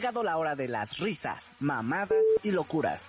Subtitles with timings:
[0.00, 3.04] Llegado la hora de las risas, mamadas y locuras.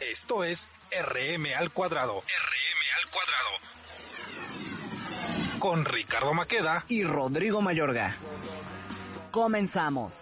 [0.00, 2.20] Esto es RM al cuadrado.
[2.20, 3.50] RM al cuadrado.
[5.58, 8.16] Con Ricardo Maqueda y Rodrigo Mayorga.
[9.30, 10.14] Comenzamos.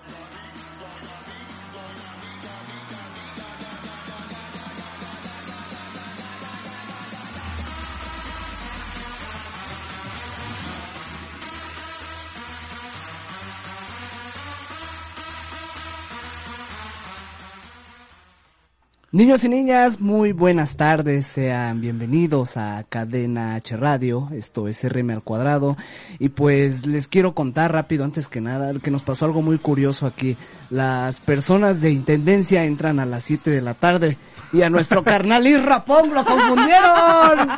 [19.13, 25.11] Niños y niñas, muy buenas tardes, sean bienvenidos a Cadena H Radio, esto es RM
[25.11, 25.77] al cuadrado,
[26.21, 30.07] y pues les quiero contar rápido, antes que nada, que nos pasó algo muy curioso
[30.07, 30.37] aquí.
[30.71, 34.17] Las personas de Intendencia entran a las 7 de la tarde,
[34.53, 37.49] y a nuestro carnal Isra Pong lo confundieron.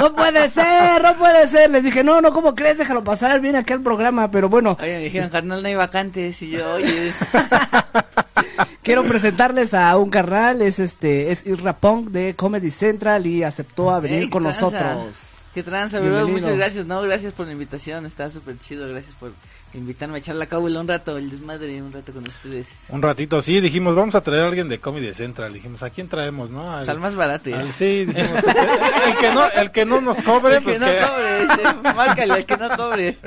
[0.00, 1.70] No puede ser, no puede ser.
[1.70, 2.78] Les dije, no, no, ¿cómo crees?
[2.78, 4.76] Déjalo pasar, viene aquí al programa, pero bueno.
[4.80, 7.12] Oye, me dijeron, carnal, no hay vacantes, y yo, oye...
[8.86, 13.90] Quiero presentarles a un carnal, es este, es Isra Pong de Comedy Central y aceptó
[13.90, 14.60] a venir Ey, con tranza.
[14.60, 15.16] nosotros.
[15.52, 16.38] Qué tranza, bro, Bienvenido.
[16.38, 19.32] muchas gracias, no, gracias por la invitación, está súper chido, gracias por
[19.74, 22.68] invitarme a echar la cábula un rato, el desmadre un rato con ustedes.
[22.88, 25.52] Un ratito, sí, dijimos, vamos a traer a alguien de Comedy Central.
[25.52, 26.72] Dijimos, ¿a quién traemos, no?
[26.74, 27.60] Al, O sea, el más barato, ya.
[27.60, 28.42] al- sí, dijimos,
[29.06, 31.94] el que no, el que no nos cobre, El pues que no que- cobre, che,
[31.94, 33.18] márcale, el que no cobre.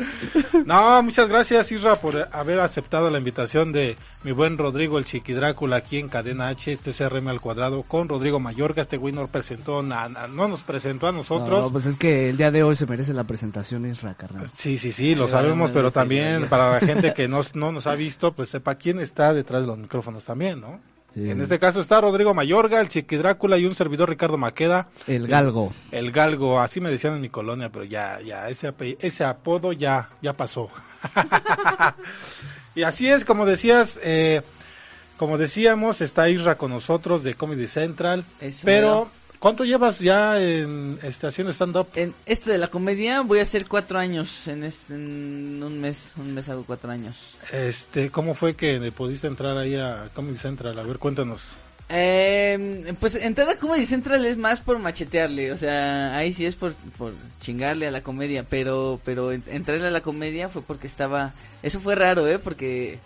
[0.65, 5.33] No, muchas gracias, Isra, por haber aceptado la invitación de mi buen Rodrigo, el Chiqui
[5.33, 8.81] Drácula, aquí en Cadena H, este es RM al cuadrado, con Rodrigo Mayorga.
[8.81, 11.61] Este güey no presentó, na- na- no nos presentó a nosotros.
[11.65, 14.49] No, pues es que el día de hoy se merece la presentación Isra, carnal.
[14.53, 15.93] Sí, sí, sí, lo Ay, sabemos, bueno, pero sí,
[16.39, 19.61] también para la gente que no, no nos ha visto, pues sepa quién está detrás
[19.61, 20.79] de los micrófonos también, ¿no?
[21.13, 21.29] Sí.
[21.29, 24.89] En este caso está Rodrigo Mayorga, el Chiqui Drácula y un servidor Ricardo Maqueda.
[25.07, 25.73] El galgo.
[25.91, 30.33] El galgo, así me decían en mi colonia, pero ya, ya, ese, apodo ya, ya
[30.33, 30.69] pasó.
[32.75, 34.43] y así es, como decías, eh,
[35.17, 39.09] como decíamos, está Isra con nosotros de Comedy Central, Eso, pero.
[39.39, 41.87] ¿Cuánto llevas ya en estación stand-up?
[41.95, 46.11] En este de la comedia voy a hacer cuatro años, en, este, en un mes,
[46.17, 47.15] un mes hago cuatro años.
[47.51, 50.77] Este, ¿cómo fue que pudiste entrar ahí a Comedy Central?
[50.77, 51.41] A ver, cuéntanos.
[51.91, 56.55] Eh, pues entrar a Comedy Central es más por machetearle, o sea, ahí sí es
[56.55, 60.85] por, por chingarle a la comedia, pero pero en- entrarle a la comedia fue porque
[60.85, 61.33] estaba,
[61.63, 62.99] eso fue raro, eh, porque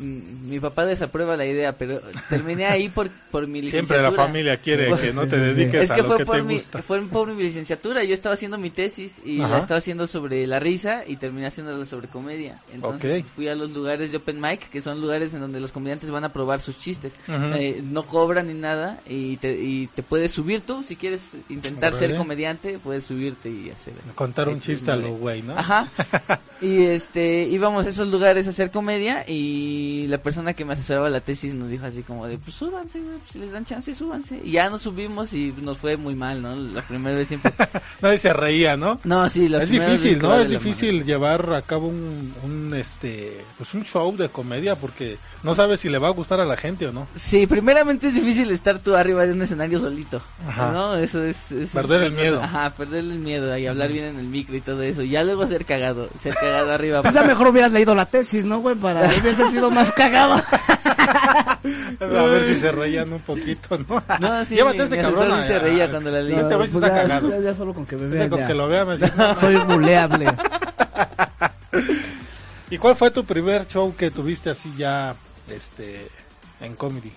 [0.00, 4.10] mi papá desaprueba la idea, pero terminé ahí por, por mi Siempre licenciatura.
[4.10, 5.40] la familia quiere Pues, que no te sí, sí.
[5.54, 6.82] dediques Es a que lo fue que por te mi, gusta.
[6.82, 9.48] fue por mi licenciatura, yo estaba haciendo mi tesis y Ajá.
[9.56, 12.60] la estaba haciendo sobre la risa y terminé haciéndola sobre comedia.
[12.72, 16.10] Entonces fui a los lugares de open mic, que son lugares en donde los comediantes
[16.10, 17.12] van a probar sus chistes.
[17.28, 21.92] Eh, no cobran ni nada y te, y te puedes subir tú, si quieres intentar
[21.94, 23.92] ser comediante, puedes subirte y hacer.
[24.14, 25.58] Contar un eh, chiste a lo güey, ¿no?
[25.58, 25.88] Ajá.
[26.62, 31.10] Y este, íbamos a esos lugares a hacer comedia y la persona que me asesoraba
[31.10, 33.94] la tesis nos dijo así como de, pues súbanse, güey, pues, si les dan chance,
[33.94, 34.40] súbanse.
[34.42, 36.54] Y ya nos subimos y nos fue muy mal, ¿no?
[36.54, 37.52] La primera vez siempre.
[38.00, 39.00] Nadie se reía, ¿no?
[39.04, 40.28] No, sí, las es difícil, ¿no?
[40.28, 44.76] vale Es la difícil llevar a cabo un, un, este, pues un show de comedia
[44.76, 47.06] porque no sabes si le va a gustar a la gente o no.
[47.16, 50.20] Sí, primeramente es difícil estar tú arriba de un escenario solito.
[50.46, 50.70] Ajá.
[50.72, 50.96] ¿No?
[50.96, 51.52] Eso es.
[51.52, 52.42] eso Perder es el miedo.
[52.42, 55.02] Ajá, perder el miedo y hablar bien en el micro y todo eso.
[55.02, 57.02] Ya luego ser cagado, ser cagado arriba.
[57.02, 58.74] Pues ya mejor hubieras leído la tesis, ¿no, güey?
[58.74, 60.34] Para hubiese sido más cagado.
[62.00, 64.02] A ver si se reían un poquito, ¿no?
[64.20, 65.42] No, sí, Llévate mi- este mi cabrón.
[65.42, 66.34] se reía cuando la leí.
[66.34, 67.30] Este güey sí Pues está ya, cagado.
[67.30, 68.46] ya- ya solo con que me vean con ya.
[68.46, 69.34] que lo vea me dice, "No".
[69.34, 70.26] Soy buleable.
[72.70, 75.14] ¿Y cuál fue tu primer show que tuviste así ya,
[75.48, 76.06] este,
[76.60, 77.12] en comedy?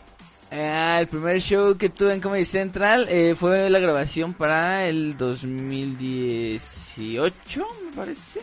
[0.52, 5.18] Ah, el primer show que tuve en Comedy Central eh, fue la grabación para el
[5.18, 8.42] 2018, me parece.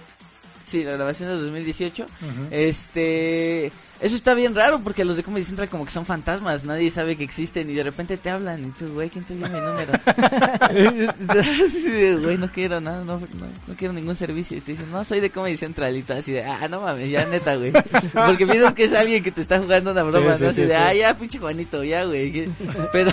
[0.66, 2.02] Sí, la grabación del 2018.
[2.04, 2.48] Ujú.
[2.50, 6.90] Este, eso está bien raro porque los de Comedy Central como que son fantasmas, nadie
[6.90, 9.60] sabe que existen y de repente te hablan y tú, güey, ¿quién te dio mi
[9.60, 9.92] número?
[11.66, 14.90] Así de, güey, no quiero nada, no, no, no quiero ningún servicio y te dicen,
[14.90, 17.72] no, soy de Comedy Central y tú así de, ah, no mames, ya neta, güey.
[18.26, 20.48] Porque piensas que es alguien que te está jugando una broma, Sí, sí, ¿no?
[20.50, 20.74] Así sí, de, sí.
[20.74, 22.48] ah, ya, pinche Juanito, ya, güey.
[22.92, 23.12] Pero,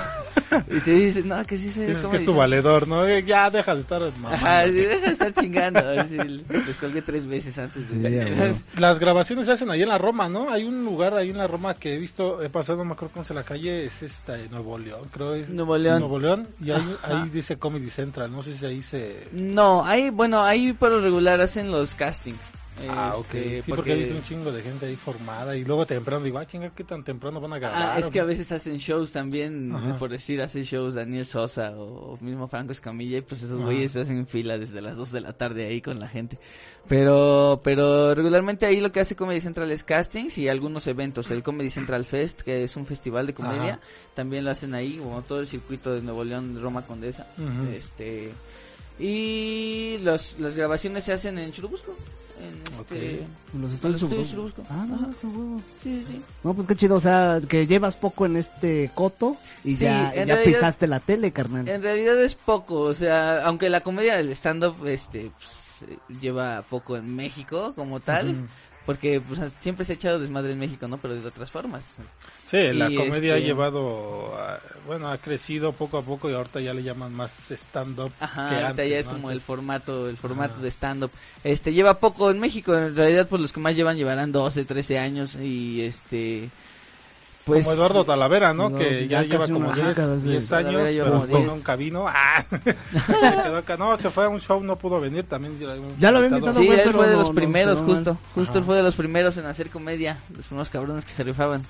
[0.70, 3.06] y te dicen, no, que sí se Dices ¿cómo que es tu valedor, ¿no?
[3.08, 4.30] Eh, Ya deja de estar mamando.
[4.36, 5.80] Ajá, sí, deja de estar chingando.
[6.00, 8.56] así, les, les colgué tres veces antes Sí, de ya, bueno.
[8.78, 10.50] Las grabaciones se hacen ahí en la Roma, ¿no?
[10.52, 13.14] Hay un lugar ahí en la Roma que he visto, he pasado, no me acuerdo
[13.14, 16.00] cómo se la calle, es esta de Nuevo León, creo es Nuevo León.
[16.00, 19.28] Nuevo León, y ahí, ahí dice Comedy Central, no sé si ahí se...
[19.32, 22.40] No, ahí, bueno, ahí por lo regular hacen los castings.
[22.90, 23.34] Ah, ok.
[23.34, 26.38] Este, Sí, porque, he visto un chingo de gente ahí formada y luego temprano digo,
[26.38, 27.98] ah, chinga, ¿qué tan temprano van a grabar?
[27.98, 29.96] Ah, es que a veces hacen shows también, Ajá.
[29.98, 33.66] por decir, hace shows Daniel Sosa o, o mismo Franco Escamilla y pues esos Ajá.
[33.66, 36.38] güeyes se hacen fila desde las 2 de la tarde ahí con la gente.
[36.88, 41.30] Pero, pero regularmente ahí lo que hace Comedy Central es castings y algunos eventos.
[41.32, 43.80] El Comedy Central Fest, que es un festival de comedia, Ajá.
[44.14, 47.28] también lo hacen ahí, como todo el circuito de Nuevo León, Roma Condesa.
[47.76, 48.32] Este,
[49.00, 51.94] y los, las grabaciones se hacen en Churubusco.
[52.40, 54.54] En este, Los Los estudios.
[54.70, 55.12] Ah, no.
[55.84, 56.22] Sí, sí, sí.
[56.44, 60.12] No, pues qué chido, o sea, que llevas poco en este coto y Sí, ya,
[60.14, 61.68] en ya realidad- pisaste la tele, carnal.
[61.68, 65.90] En realidad es poco, o sea, aunque la comedia del stand-up este, pues,
[66.22, 68.48] lleva poco en México como tal, Ujú.
[68.88, 70.98] Porque pues, siempre se ha echado desmadre en México, ¿no?
[70.98, 71.84] Pero de otras formas.
[72.50, 74.58] Sí, la comedia ha este- llevado, a-
[74.88, 78.56] bueno, ha crecido poco a poco y ahorita ya le llaman más stand-up Ajá, que
[78.56, 79.12] ahorita antes, ya es ¿no?
[79.14, 81.12] como el formato, el formato de stand-up.
[81.44, 84.98] Este, lleva poco en México, en realidad pues los que más llevan llevarán 12, 13
[84.98, 86.50] años y este...
[87.48, 88.70] Pues, como Eduardo Talavera, ¿no?
[88.70, 90.30] No, que ya ya, lleva como una 10, década, sí.
[90.30, 91.54] 10 Talavera años, pero como con 10.
[91.54, 92.06] un cabino.
[92.08, 92.46] ¡Ah!
[92.50, 92.60] Se
[93.44, 93.78] quedó acá.
[93.78, 95.24] No, se fue a un show, no pudo venir.
[95.24, 95.58] También
[96.00, 98.18] ya, lo había invitado, Sí, él fue de los no primeros, justo.
[98.36, 98.60] Justo Ajá.
[98.60, 100.18] él fue de los primeros en hacer comedia.
[100.36, 101.64] Los primeros cabrones que se rifaban.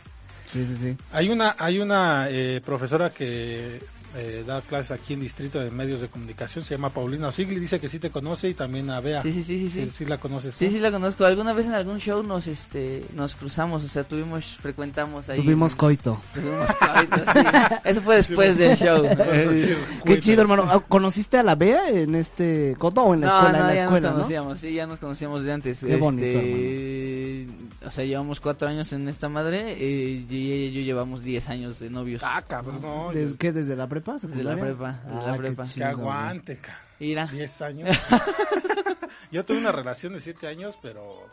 [0.51, 0.97] Sí, sí, sí.
[1.11, 3.81] Hay una, hay una eh, profesora que
[4.15, 7.79] eh, da clases aquí en Distrito de Medios de Comunicación, se llama Paulina Osigli, dice
[7.79, 9.21] que sí te conoce y también a Bea.
[9.21, 9.91] Sí, sí, sí, sí, sí.
[9.95, 10.55] Sí, la conoces.
[10.55, 10.71] Sí, ¿no?
[10.71, 11.25] sí la conozco.
[11.25, 15.41] Alguna vez en algún show nos este nos cruzamos, o sea, tuvimos frecuentamos ahí.
[15.43, 16.21] Tuvimos coito.
[16.33, 17.39] Tuvimos coito, sí.
[17.83, 19.05] Eso fue después del show.
[19.57, 19.69] Sí,
[20.05, 20.63] Qué chido, hermano.
[20.69, 23.57] Ah, ¿Conociste a la Bea en este coto o en la No, escuela?
[23.57, 24.15] no, en la ya escuela, nos ¿no?
[24.23, 25.79] conocíamos, sí, ya nos conocíamos de antes.
[25.79, 27.47] Qué bonito, este,
[27.85, 31.49] o sea, llevamos cuatro años en esta madre eh, y ella y yo llevamos diez
[31.49, 32.21] años de novios.
[32.25, 33.09] Ah, cabrón, no.
[33.13, 33.51] ¿Desde yo- qué?
[33.51, 34.19] ¿Desde la prepa?
[34.19, 34.55] Secundaria?
[34.55, 35.63] la prepa, Ah, la qué prepa.
[35.63, 36.79] Que chido, aguante, ca.
[36.99, 37.27] Mira.
[37.27, 37.89] 10 años.
[39.31, 41.25] Yo tuve una relación de 7 años, pero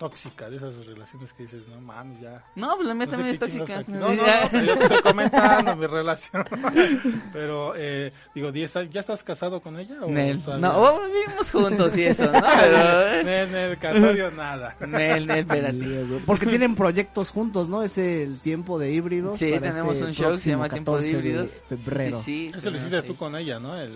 [0.00, 2.42] tóxica, de esas relaciones que dices, no mames, ya.
[2.56, 3.82] No, pues la mía No también es tóxica.
[3.86, 6.42] No, no, no, pero yo te estoy comentando mi relación.
[7.34, 9.96] Pero, eh, digo, 10 años, ¿ya estás casado con ella?
[10.00, 10.40] O Nel.
[10.58, 12.40] No, oh, vivimos juntos y eso, ¿no?
[12.60, 13.24] Pero...
[13.24, 14.74] Nel, Nel, Casorio, nada.
[14.80, 15.72] Nel, Nel, espérate.
[15.78, 16.22] Sí.
[16.24, 17.82] Porque tienen proyectos juntos, ¿no?
[17.82, 19.38] Es el tiempo de híbridos.
[19.38, 21.50] Sí, para tenemos este un show que se llama Tiempo de 14 Híbridos.
[21.68, 22.22] febrero.
[22.22, 23.02] Sí, sí, Eso lo hiciste ahí.
[23.06, 23.76] tú con ella, ¿no?
[23.78, 23.92] El,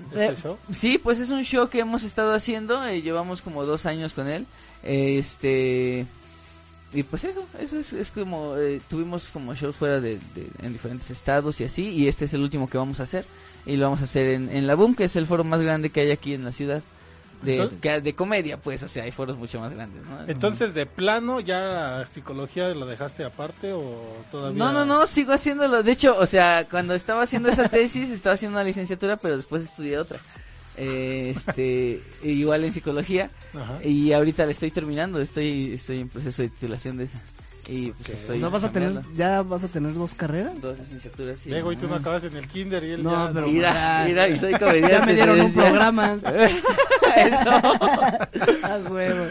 [0.00, 0.58] este Eh, show.
[0.76, 4.28] Sí, pues es un show que hemos estado haciendo, eh, llevamos como dos años con
[4.28, 4.46] él,
[4.82, 6.06] eh, este,
[6.92, 10.72] y pues eso, eso es, es como, eh, tuvimos como shows fuera de, de- en
[10.72, 13.24] diferentes estados y así, y este es el último que vamos a hacer,
[13.66, 15.90] y lo vamos a hacer en, en la Boom, que es el foro más grande
[15.90, 16.82] que hay aquí en la ciudad,
[17.44, 20.26] de, que- de comedia, pues, o sea, hay foros mucho más grandes, ¿no?
[20.26, 23.82] Entonces, de plano, ¿ya psicología lo dejaste aparte o
[24.30, 24.58] todavía?
[24.58, 25.82] No, no, no, sigo haciéndolo.
[25.82, 29.62] De hecho, o sea, cuando estaba haciendo esa tesis, estaba haciendo una licenciatura, pero después
[29.64, 30.18] estudié otra.
[30.76, 33.30] Eh, este, igual en psicología.
[33.54, 33.78] Ajá.
[33.84, 37.20] Y ahorita la estoy terminando, estoy estoy en proceso de titulación de esa.
[37.68, 39.18] Y pues estoy O sea, vas a tener, chambeando.
[39.18, 40.60] ya vas a tener dos carreras.
[40.60, 41.38] dos licenciaturas.
[41.38, 41.48] Sí.
[41.50, 43.32] Diego, y tú no acabas en el kinder y él No, ya...
[43.32, 44.90] pero- Mira, mira, y soy comediante.
[45.00, 46.14] Ya me dieron un programa.
[47.16, 47.50] Eso.
[48.62, 49.26] Ah, huevo.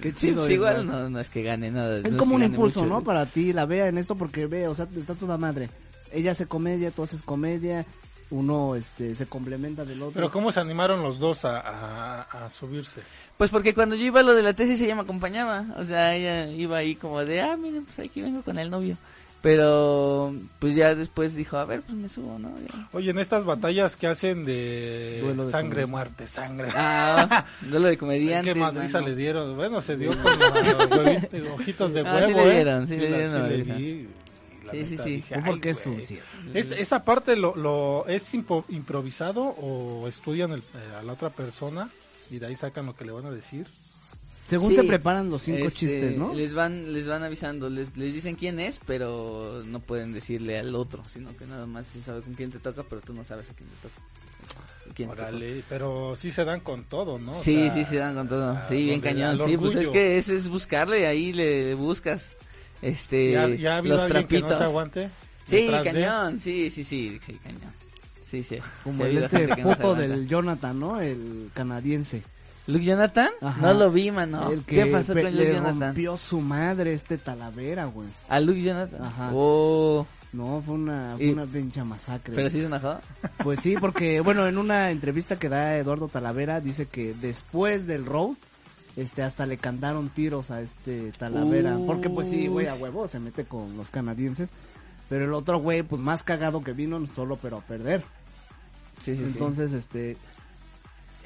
[0.00, 0.34] Qué Sí, chido.
[0.36, 0.52] pues eso.
[0.52, 1.98] igual no, no es que gane nada.
[1.98, 2.92] Es no como que un impulso, mucho.
[2.94, 3.02] ¿no?
[3.02, 5.70] Para ti, la vea en esto, porque ve, o sea, está toda madre.
[6.12, 7.84] Ella hace comedia, tú haces comedia,
[8.30, 10.12] uno este se complementa del otro.
[10.14, 13.00] Pero ¿cómo se animaron los dos a, a, a subirse?
[13.36, 16.14] Pues porque cuando yo iba a lo de la tesis ella me acompañaba, o sea,
[16.16, 18.96] ella iba ahí como de, ah, miren, pues aquí vengo con el novio.
[19.42, 22.48] Pero pues ya después dijo, a ver, pues me subo, ¿no?
[22.58, 22.88] Ya.
[22.92, 26.68] Oye, en estas batallas que hacen de, sangre, muerte, sangre.
[26.74, 28.54] Ah, duelo de comediantes.
[28.54, 29.54] ¿Qué madriza le dieron?
[29.54, 32.54] Bueno, se dio con los ojitos de Ah, huevo, sí le ¿eh?
[32.54, 33.74] dieron, sí le la- dieron sí le madriza.
[34.72, 35.10] Y la Sí, sí, neta sí.
[35.16, 36.00] dije, porque "Ay, es güey".
[36.00, 36.22] sucio.
[36.54, 41.30] ¿Es- ¿Esa parte lo, lo es impo- improvisado o estudian el- eh, a la otra
[41.30, 41.90] persona
[42.30, 43.66] y de ahí sacan lo que le van a decir?
[44.46, 46.32] Según Sí, se preparan los cinco Este, chistes, ¿no?
[46.32, 50.72] Les van, les van avisando, les, les dicen quién es, pero no pueden decirle al
[50.76, 53.50] otro, sino que nada más se sabe con quién te toca, pero tú no sabes
[53.50, 54.00] a quién te toca.
[54.94, 57.32] ¿Quién te Órale, pero sí se dan con todo, ¿no?
[57.38, 58.56] O Sí, sea, sí, se dan con todo.
[58.68, 59.36] Sí, bien cañón.
[59.44, 62.36] Sí, pues es que ese es buscarle, ahí le buscas
[62.82, 64.50] este ¿Ya, ya ha habido los alguien que trapitos.
[64.50, 65.10] no se aguante?
[65.48, 65.90] sí, detrás de?
[65.92, 67.72] cañón, sí, sí, sí, sí, cañón.
[68.30, 68.58] Sí, sí.
[68.82, 69.94] Como el este no puto aguanta.
[70.02, 71.00] del Jonathan, ¿no?
[71.00, 72.22] El canadiense.
[72.66, 73.28] Luke Jonathan?
[73.40, 73.60] Ajá.
[73.62, 74.50] No lo vi, mano.
[74.50, 75.80] el que ¿Qué pasó con le Luke Jonathan?
[75.80, 78.08] rompió su madre este Talavera, güey.
[78.28, 79.04] A Luke Jonathan.
[79.04, 79.30] Ajá.
[79.32, 82.34] Oh, No, fue una, fue una pincha masacre.
[82.34, 82.98] Pero sí se enojó.
[83.44, 88.04] Pues sí, porque bueno, en una entrevista que da Eduardo Talavera dice que después del
[88.04, 88.42] roast,
[88.96, 93.20] este, hasta le cantaron tiros a este Talavera, porque pues sí, güey, a huevo se
[93.20, 94.50] mete con los canadienses,
[95.08, 98.02] pero el otro güey, pues más cagado que vino, solo pero a perder.
[99.04, 99.24] Sí, sí, sí.
[99.24, 100.16] Entonces, este,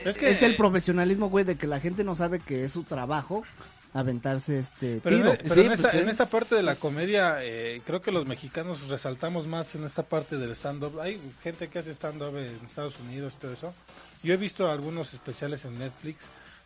[0.04, 2.82] Es que- es el profesionalismo, güey, de que la gente no sabe que es su
[2.82, 3.44] trabajo
[3.92, 5.34] aventarse este Pero, en, tiro.
[5.42, 8.10] pero Sí, en pues esta, en es- esta parte de la comedia, eh, creo que
[8.12, 11.00] los mexicanos resaltamos más en esta parte del stand-up.
[11.00, 13.74] Hay gente que hace stand-up en Estados Unidos, todo eso.
[14.22, 16.24] Yo he visto algunos especiales en Netflix,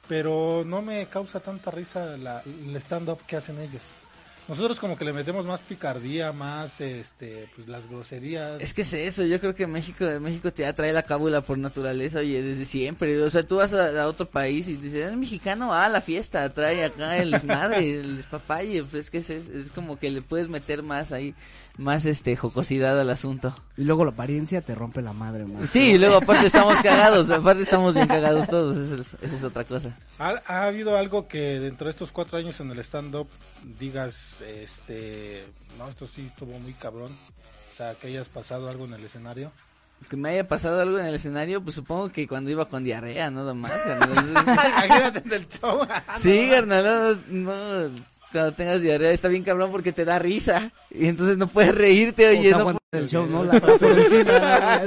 [0.08, 3.82] pero no me causa tanta risa la, el stand-up que hacen ellos.
[4.46, 8.60] Nosotros como que le metemos más picardía, más este, pues las groserías.
[8.60, 12.18] Es que es eso, yo creo que México, México te atrae la cábula por naturaleza,
[12.18, 13.22] oye, desde siempre.
[13.22, 16.84] O sea, tú vas a, otro país y dices, es mexicano, ah, la fiesta, trae
[16.84, 18.84] acá el desmadre, el despapalle.
[18.84, 21.34] Pues es que es, es como que le puedes meter más ahí,
[21.76, 23.54] más este, jocosidad al asunto.
[23.76, 25.70] Y luego la apariencia te rompe la madre, más.
[25.70, 29.44] Sí, y luego aparte estamos cagados, aparte estamos bien cagados todos, esa es, esa es
[29.44, 29.96] otra cosa.
[30.18, 33.28] ¿Ha, ha habido algo que dentro de estos cuatro años en el stand-up
[33.78, 35.44] digas, este,
[35.78, 37.12] no, esto sí estuvo muy cabrón?
[37.72, 39.50] O sea, que hayas pasado algo en el escenario.
[40.08, 43.30] Que me haya pasado algo en el escenario, pues supongo que cuando iba con diarrea,
[43.30, 43.72] nada más.
[43.72, 44.30] carnal.
[44.30, 45.80] Imagínate en el show.
[46.18, 48.04] Sí, carnal, no, no,
[48.34, 50.72] cuando tengas diarrea está bien cabrón porque te da risa.
[50.90, 53.44] Y entonces no puedes reírte, oye, te no aguanta el show, ¿no?
[53.44, 54.82] La encima.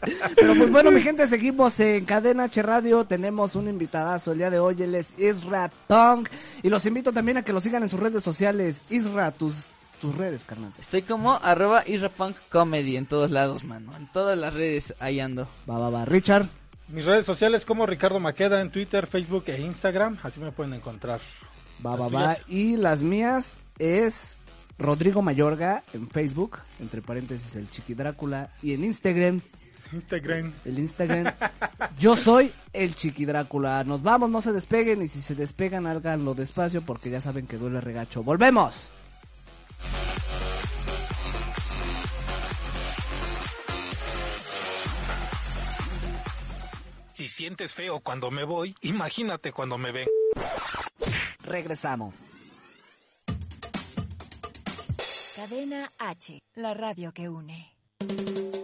[0.34, 3.04] Pero pues bueno, mi gente, seguimos en Cadena H Radio.
[3.04, 4.74] Tenemos un invitadazo el día de hoy.
[4.80, 6.26] Él es Isra Tong.
[6.62, 8.82] Y los invito también a que lo sigan en sus redes sociales.
[8.88, 9.54] Isra, tus,
[10.00, 10.72] tus redes, carnal.
[10.80, 13.94] Estoy como arroba Israpunk Comedy en todos lados, mano.
[13.96, 15.46] En todas las redes ahí ando.
[15.68, 16.06] Va, va, va.
[16.06, 16.46] Richard.
[16.88, 20.18] Mis redes sociales como Ricardo Maqueda en Twitter, Facebook e Instagram.
[20.22, 21.20] Así me pueden encontrar.
[21.84, 22.36] Va, va, va.
[22.48, 24.38] Y las mías es
[24.78, 28.50] Rodrigo Mayorga en Facebook, entre paréntesis el Chiqui Drácula.
[28.62, 29.40] Y en Instagram,
[29.92, 30.52] Instagram.
[30.64, 31.32] el Instagram,
[31.98, 33.84] yo soy el Chiqui Drácula.
[33.84, 35.02] Nos vamos, no se despeguen.
[35.02, 38.22] Y si se despegan, háganlo despacio porque ya saben que duele regacho.
[38.22, 38.88] ¡Volvemos!
[47.14, 50.08] Si sientes feo cuando me voy, imagínate cuando me ven.
[51.44, 52.14] Regresamos.
[55.36, 58.63] Cadena H, la radio que une.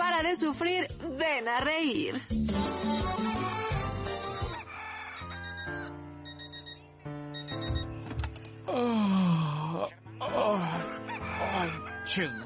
[0.00, 0.88] para de sufrir,
[1.18, 2.14] ven a reír.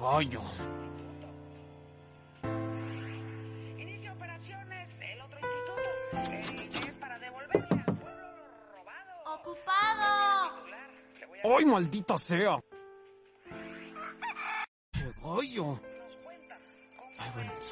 [0.00, 0.42] Gallo.
[3.78, 9.12] Inicia operaciones el otro instituto, eh, es para devolverle al pueblo lo robado.
[9.40, 10.50] ¡Ocupado!
[11.56, 12.58] ¡Ay, maldita sea!
[14.92, 15.94] Che gallo.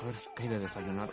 [0.03, 1.11] A ver, ¿qué hay de desayunar?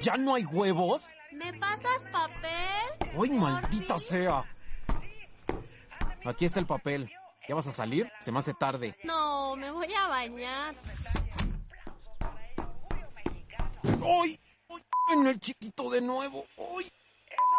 [0.00, 1.10] ¿Ya no hay huevos?
[1.32, 3.10] ¿Me pasas papel?
[3.18, 4.44] ¡Ay, maldita sea!
[6.26, 7.10] Aquí está el papel.
[7.48, 8.12] ¿Ya vas a salir?
[8.20, 8.94] Se me hace tarde.
[9.04, 10.76] No, me voy a bañar.
[13.84, 14.38] ¡Ay!
[14.68, 14.82] ¡Ay!
[15.14, 16.44] En el chiquito de nuevo.
[16.58, 16.92] ¡Ay!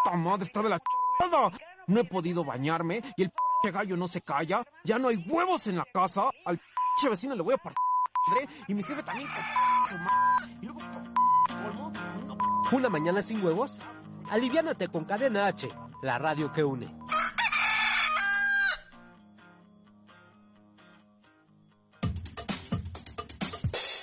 [0.06, 1.50] ¡Esta madre está de la chingada!
[1.88, 3.32] No he podido bañarme y el
[3.64, 4.64] p gallo no se calla.
[4.84, 6.30] Ya no hay huevos en la casa.
[6.46, 7.93] Al p vecino le voy a partir
[8.28, 9.28] madre y mi jefe también
[9.88, 10.58] su madre.
[10.62, 10.80] Y luego
[11.48, 11.92] colmo,
[12.26, 12.38] no.
[12.72, 13.82] ¿Una mañana sin huevos?
[14.30, 15.70] Aliviánate con Cadena H,
[16.02, 16.94] la radio que une.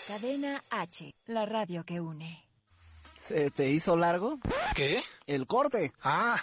[0.06, 2.44] Cadena H, la radio que une.
[3.24, 4.38] ¿Se te hizo largo?
[4.74, 5.02] ¿Qué?
[5.26, 5.92] El corte.
[6.02, 6.36] Ah.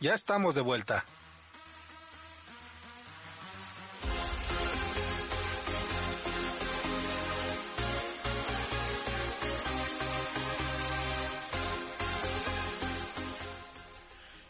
[0.00, 1.04] Ya estamos de vuelta.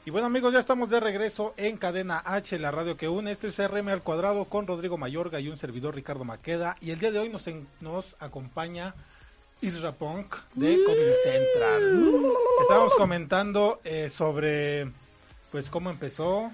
[0.06, 3.32] Y bueno amigos, ya estamos de regreso en Cadena H, la radio que une.
[3.32, 6.76] Este es RM al cuadrado con Rodrigo Mayorga y un servidor Ricardo Maqueda.
[6.80, 8.94] Y el día de hoy nos, en- nos acompaña
[9.60, 12.02] Isra Punk de Comedy Central.
[12.62, 14.88] Estábamos comentando eh, sobre
[15.50, 16.52] pues cómo empezó,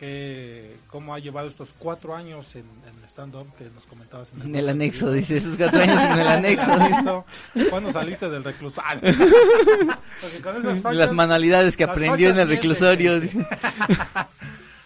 [0.00, 4.56] que, cómo ha llevado estos cuatro años en, en stand-up que nos comentabas en En
[4.56, 7.24] el anexo, dice, esos cuatro años en el anexo.
[7.68, 9.00] ¿Cuándo saliste del reclusorio?
[10.92, 13.20] Las manualidades que las aprendió en el reclusorio.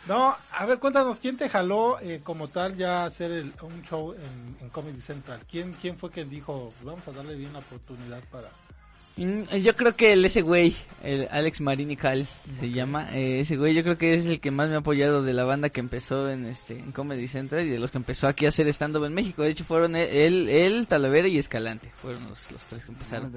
[0.06, 4.12] No, a ver, cuéntanos, ¿quién te jaló eh, como tal ya hacer el- un show
[4.12, 5.40] en, en Comedy Central?
[5.50, 8.48] ¿Quién, ¿Quién fue quien dijo, vamos a darle bien la oportunidad para...
[9.16, 12.26] Mm, Yo creo que el, ese güey, el Alex Marini Cal,
[12.58, 15.22] se llama, eh, ese güey yo creo que es el que más me ha apoyado
[15.22, 18.26] de la banda que empezó en este en Comedy Central y de los que empezó
[18.26, 19.42] aquí a hacer stand-up en México.
[19.42, 23.32] De hecho fueron él, él, él, Talavera y Escalante, fueron los, los tres que empezaron.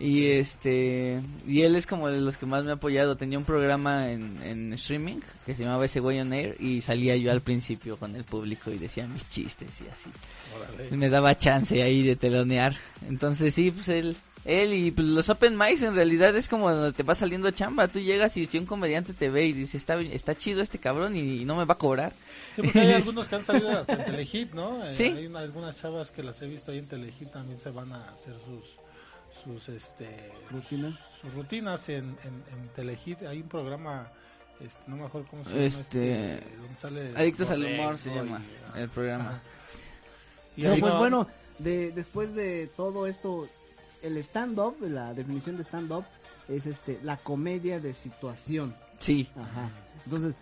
[0.00, 3.16] Y este, y él es como de los que más me ha apoyado.
[3.16, 7.16] Tenía un programa en, en streaming que se llamaba Ese Güey on Air y salía
[7.16, 10.08] yo al principio con el público y decía mis chistes y así.
[10.56, 10.96] Órale.
[10.96, 12.76] Me daba chance ahí de telonear.
[13.08, 14.16] Entonces sí, pues él,
[14.48, 17.86] él y pues, los open mics en realidad es como donde te va saliendo chamba.
[17.88, 20.78] Tú llegas y si un comediante te ve y dice está, bien- está chido este
[20.78, 22.12] cabrón y, no me va a cobrar.
[22.56, 24.84] Sí, porque hay algunos que han salido hasta en Telehit, ¿no?
[24.86, 25.04] Eh, Sí.
[25.04, 28.08] Hay una- algunas chavas que las he visto ahí en Telehit también se van a
[28.10, 28.76] hacer sus
[29.44, 30.94] sus este ¿Rutinas?
[31.20, 33.22] sus rutinas en, en, en Telehit.
[33.22, 34.08] Hay un programa,
[34.64, 35.64] este, no me acuerdo cómo se llama.
[35.66, 38.42] Este, donde sale Adictos al humor se y- llama
[38.74, 39.40] el programa.
[40.56, 41.28] Y pues no- bueno,
[41.58, 43.48] de, después de todo esto,
[44.02, 46.04] el stand-up, la definición de stand-up
[46.48, 48.74] es este la comedia de situación.
[48.98, 49.28] Sí.
[49.36, 49.70] Ajá.
[50.04, 50.34] Entonces,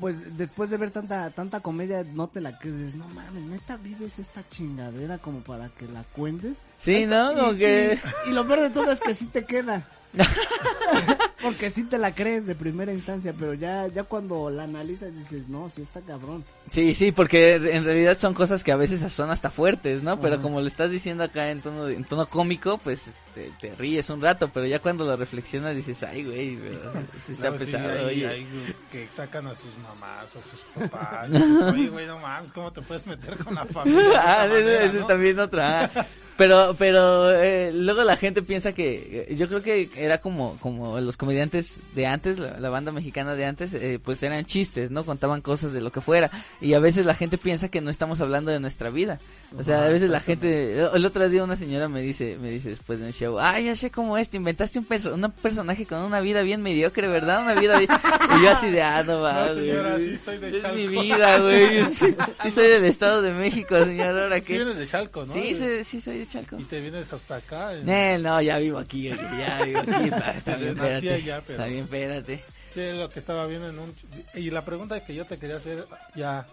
[0.00, 4.18] pues después de ver tanta tanta comedia, no te la crees, no mames, neta vives
[4.18, 6.56] esta chingadera como para que la cuentes.
[6.78, 7.52] Sí, ¿no?
[7.52, 7.98] Y- que...
[8.26, 9.86] Y, y lo peor de todo es que sí te queda.
[11.42, 15.48] Porque sí te la crees de primera instancia, pero ya ya cuando la analizas dices,
[15.48, 16.44] no, sí está cabrón.
[16.70, 20.18] Sí, sí, porque en realidad son cosas que a veces son hasta fuertes, ¿no?
[20.20, 20.42] Pero Ajá.
[20.42, 24.20] como lo estás diciendo acá en tono, en tono cómico, pues este, te ríes un
[24.20, 26.58] rato, pero ya cuando lo reflexionas dices, ay, güey.
[27.26, 28.26] Sí está sí, pesado, hay- oye.
[28.28, 28.46] hay
[28.90, 31.30] que sacan a sus mamás, a sus papás.
[31.30, 34.02] dices, Oye, güey, no mames, ¿cómo te puedes meter con la familia?
[34.42, 35.00] ah, manera, ese no?
[35.02, 35.60] es también otro.
[35.62, 35.90] ah.
[36.36, 41.16] Pero, pero eh, luego la gente piensa que yo creo que era como, como los
[41.28, 45.04] comediantes de antes, la, la banda mexicana de antes, eh, pues eran chistes, ¿no?
[45.04, 46.30] Contaban cosas de lo que fuera.
[46.60, 49.18] Y a veces la gente piensa que no estamos hablando de nuestra vida.
[49.58, 52.70] O sea, a veces la gente, el otro día una señora me dice, me dice
[52.70, 55.84] después de un show, ay, ya sé cómo es, te inventaste un, perso un personaje
[55.84, 57.42] con una vida bien mediocre, ¿verdad?
[57.42, 57.90] Una vida bien...
[58.38, 60.10] Y yo así de, ah, no, va, No, señora, güey.
[60.10, 60.76] sí soy de Es Chalco.
[60.76, 61.84] mi vida, güey.
[61.94, 64.56] Sí, sí soy del Estado de México, señor, ¿ahora Sí qué?
[64.56, 65.32] vienes de Chalco, ¿no?
[65.34, 66.58] Sí, sí, sí, soy de Chalco.
[66.58, 67.74] Y te vienes hasta acá.
[67.74, 69.92] en- Eh, no, ya vivo aquí, ya vivo aquí.
[70.38, 70.76] Está bien,
[71.18, 71.32] espérate.
[71.32, 72.44] allá, pero- Está bien, espérate.
[72.74, 73.94] Sí, lo que estaba viendo en un...
[74.34, 76.46] Y la pregunta que yo te quería hacer ya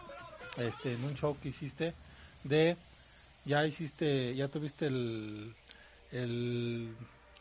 [0.57, 1.93] este, en un show que hiciste
[2.43, 2.77] de...
[3.45, 5.53] Ya hiciste, ya tuviste el...
[6.11, 6.89] el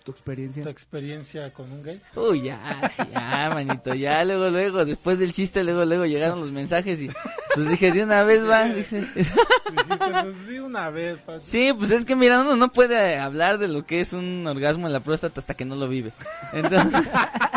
[0.04, 0.62] Tu experiencia.
[0.62, 1.98] tu experiencia con un gay.
[2.14, 2.58] Uy, ya,
[3.10, 7.10] ya, manito, ya, luego, luego, después del chiste, luego, luego llegaron los mensajes y
[7.54, 9.00] pues dije, de una vez va, dice.
[9.14, 9.38] Dijiste,
[9.96, 11.18] pues sí, una vez.
[11.20, 14.46] pa- Sí, pues es que mira, uno no puede hablar de lo que es un
[14.46, 16.12] orgasmo en la próstata hasta que no lo vive.
[16.52, 17.08] Entonces,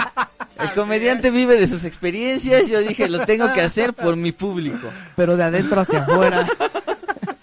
[0.59, 4.87] el comediante vive de sus experiencias, yo dije, lo tengo que hacer por mi público.
[5.17, 6.47] Pero de adentro hacia afuera.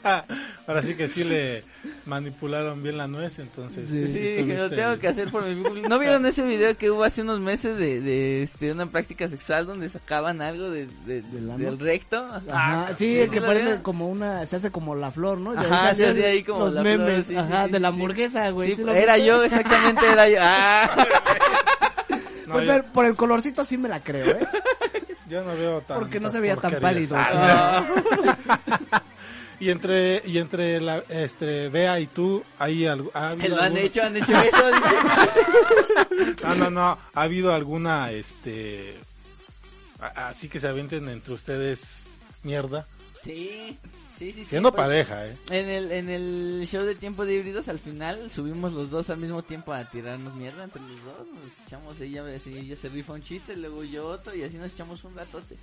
[0.67, 1.63] Ahora sí que sí le
[2.07, 3.89] manipularon bien la nuez, entonces.
[3.89, 5.89] Sí, Sí, dije, lo tengo que hacer por mi público.
[5.89, 9.67] ¿No vieron ese video que hubo hace unos meses de, de este, una práctica sexual
[9.67, 12.27] donde sacaban algo de, de- ¿Del recto?
[12.51, 13.83] Ajá, sí, ¿sí es que parece vieron?
[13.83, 15.53] como una, se hace como la flor, ¿no?
[15.59, 17.89] Ajá, se hace ahí como los la flor, memes, sí, sí, ajá, sí, de la
[17.89, 18.71] hamburguesa, güey.
[18.71, 20.39] Sí, ¿sí lo era yo, exactamente era yo.
[20.41, 20.91] Ah.
[22.47, 24.47] No, Pues yo, ver, por el colorcito sí me la creo, ¿eh?
[25.31, 25.99] yo no veo tan.
[25.99, 27.17] Porque no se veía tan pálido.
[27.19, 27.83] Ah,
[29.61, 33.65] Y entre y entre la este Bea y tú hay algo ha habido Lo han
[33.67, 34.65] algún- hecho, han hecho eso.
[36.45, 38.95] No, no, no, ha habido alguna este
[40.01, 41.81] así que se avienten entre ustedes
[42.43, 42.87] mierda,
[43.23, 43.79] Sí,
[44.19, 44.33] sí, sí.
[44.33, 45.37] sí, siendo pues, pareja, ¿eh?
[45.49, 49.17] En el, en el show de tiempo de híbridos, al final subimos los dos al
[49.17, 51.27] mismo tiempo a tirarnos mierda entre los dos.
[51.33, 55.15] Nos echamos ella se rifa un chiste, luego yo otro, y así nos echamos un
[55.17, 55.57] ratote.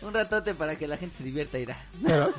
[0.00, 1.76] Un ratote para que la gente se divierta, irá.
[2.06, 2.32] Pero,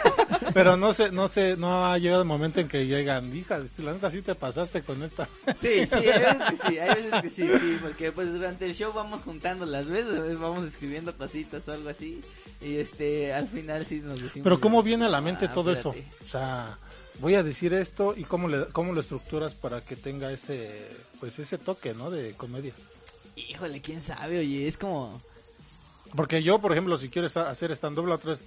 [0.54, 3.92] pero no sé, no sé, no ha llegado el momento en que llegan, hija, la
[3.92, 5.28] neta sí te pasaste con esta.
[5.54, 8.74] Sí, sí, hay veces que sí, hay veces que sí, sí, porque pues durante el
[8.74, 12.20] show vamos juntando las veces, vamos escribiendo cositas o algo así,
[12.60, 14.42] y este, al final sí nos decimos...
[14.44, 15.90] Pero cómo viene a la mente "Ah, todo eso?
[15.90, 16.24] espérate".
[16.24, 16.78] O sea,
[17.20, 20.88] voy a decir esto y cómo le cómo lo estructuras para que tenga ese
[21.20, 22.10] pues ese toque, ¿no?
[22.10, 22.72] De comedia.
[23.36, 25.20] Híjole, quién sabe, oye, es como...
[26.14, 28.40] Porque yo, por ejemplo, si quieres hacer stand up, la otra vez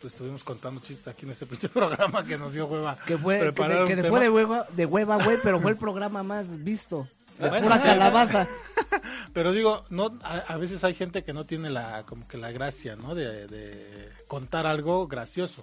[0.00, 2.98] pues, estuvimos contando chistes aquí en este pinche programa que nos dio hueva.
[3.06, 6.22] Que fue, que, de- que fue de hueva, de hueva, güey, pero fue el programa
[6.22, 7.08] más visto.
[7.38, 8.46] de Bueno, pura calabaza.
[9.32, 12.50] Pero digo, no, a, a veces hay gente que no tiene la, como que la
[12.50, 13.14] gracia, ¿no?
[13.14, 15.62] De, de contar algo gracioso.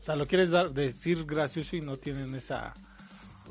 [0.00, 2.74] O sea, lo quieres dar, decir gracioso y no tienen esa,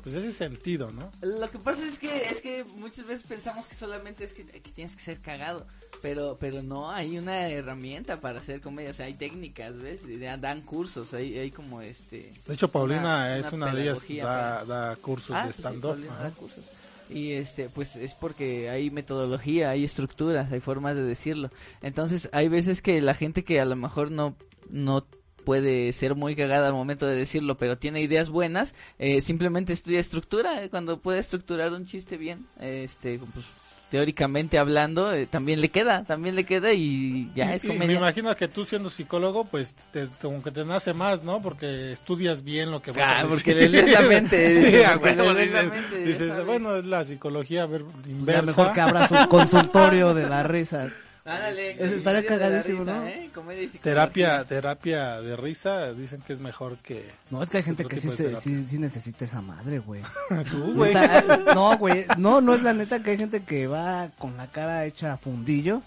[0.04, 1.10] pues ese sentido, ¿no?
[1.22, 4.70] Lo que pasa es que es que muchas veces pensamos que solamente es que, que
[4.70, 5.66] tienes que ser cagado,
[6.02, 10.02] pero pero no hay una herramienta para hacer comedia, o sea, hay técnicas, ¿ves?
[10.40, 13.98] Dan cursos, hay, hay como este De hecho, Paulina una- es una una de ellas,
[14.22, 15.96] da, da cursos Ah, de pues sí, stand-up.
[16.22, 16.64] Da cursos.
[17.10, 21.50] Y este, pues es porque hay metodología, hay estructuras, hay formas de decirlo.
[21.82, 24.34] Entonces, hay veces que la gente que a lo mejor no,
[24.70, 25.06] no
[25.44, 30.00] puede ser muy cagada al momento de decirlo, pero tiene ideas buenas, eh, simplemente estudia
[30.00, 30.62] estructura.
[30.64, 33.46] eh, Cuando puede estructurar un chiste bien, eh, este, pues
[33.90, 37.74] teóricamente hablando, eh, también le queda, también le queda y ya Y- es y me
[37.74, 37.96] comedia.
[37.98, 41.40] imagino que tú siendo psicólogo, pues te, como que te nace más, ¿no?
[41.40, 43.28] Porque estudias bien lo que vas a Ah, decir.
[43.30, 46.06] porque le lees la mente, Sí, a porque le huevo, lees la dices, mente, ya
[46.08, 46.46] dices, sabes.
[46.46, 48.42] bueno, es la psicología, a ver, Ya inversa.
[48.42, 50.88] mejor que abra su consultorio de la risa.
[51.26, 53.06] Ándale, Eso estaría cagadísimo, risa, ¿no?
[53.06, 53.30] ¿eh?
[53.34, 53.82] Comedia y psicología.
[53.82, 57.10] Terapia, terapia de risa, dicen que es mejor que...
[57.30, 60.02] No, es que hay gente que sí, se, sí, sí necesita esa madre, güey.
[60.50, 60.92] Tú, güey.
[60.92, 64.48] Neta, No, güey, no, no es la neta que hay gente que va con la
[64.48, 65.80] cara hecha fundillo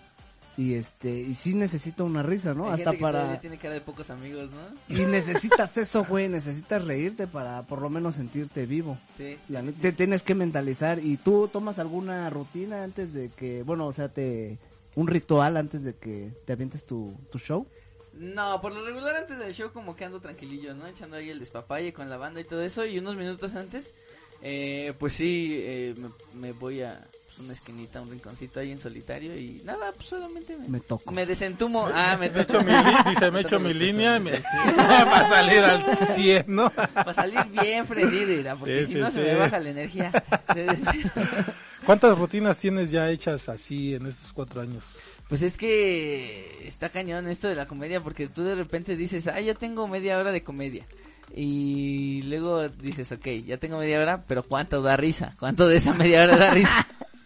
[0.58, 2.66] y este, y sí necesita una risa, ¿no?
[2.66, 3.40] Hay Hasta gente que para...
[3.40, 4.96] tiene cara de pocos amigos, ¿no?
[4.96, 8.98] Y necesitas eso, güey, necesitas reírte para por lo menos sentirte vivo.
[9.18, 9.38] Sí.
[9.50, 13.86] La neta, te tienes que mentalizar y tú tomas alguna rutina antes de que, bueno,
[13.86, 14.58] o sea, te
[14.98, 17.68] un ritual antes de que te avientes tu, tu show.
[18.14, 20.88] No, por lo regular antes del show como que ando tranquilillo, ¿no?
[20.88, 22.84] Echando ahí el despapalle con la banda y todo eso.
[22.84, 23.94] Y unos minutos antes,
[24.42, 28.80] eh, pues sí, eh, me, me voy a pues, una esquinita, un rinconcito ahí en
[28.80, 31.12] solitario y nada, pues solamente me, Me toco.
[31.12, 31.88] me desentumo.
[31.94, 32.72] Ah, me Me echo mi,
[33.08, 34.32] dice, me echo mi línea y me...
[34.76, 36.72] para salir al 100, ¿no?
[36.72, 40.12] Para salir bien prendido, mira, porque Sí, si sí, no se me baja la energía.
[41.88, 44.84] ¿Cuántas rutinas tienes ya hechas así en estos cuatro años?
[45.30, 49.40] Pues es que está cañón esto de la comedia porque tú de repente dices, ah,
[49.40, 50.86] ya tengo media hora de comedia.
[51.34, 55.34] Y luego dices, ok, ya tengo media hora, pero ¿cuánto da risa?
[55.40, 56.86] ¿Cuánto de esa media hora da risa?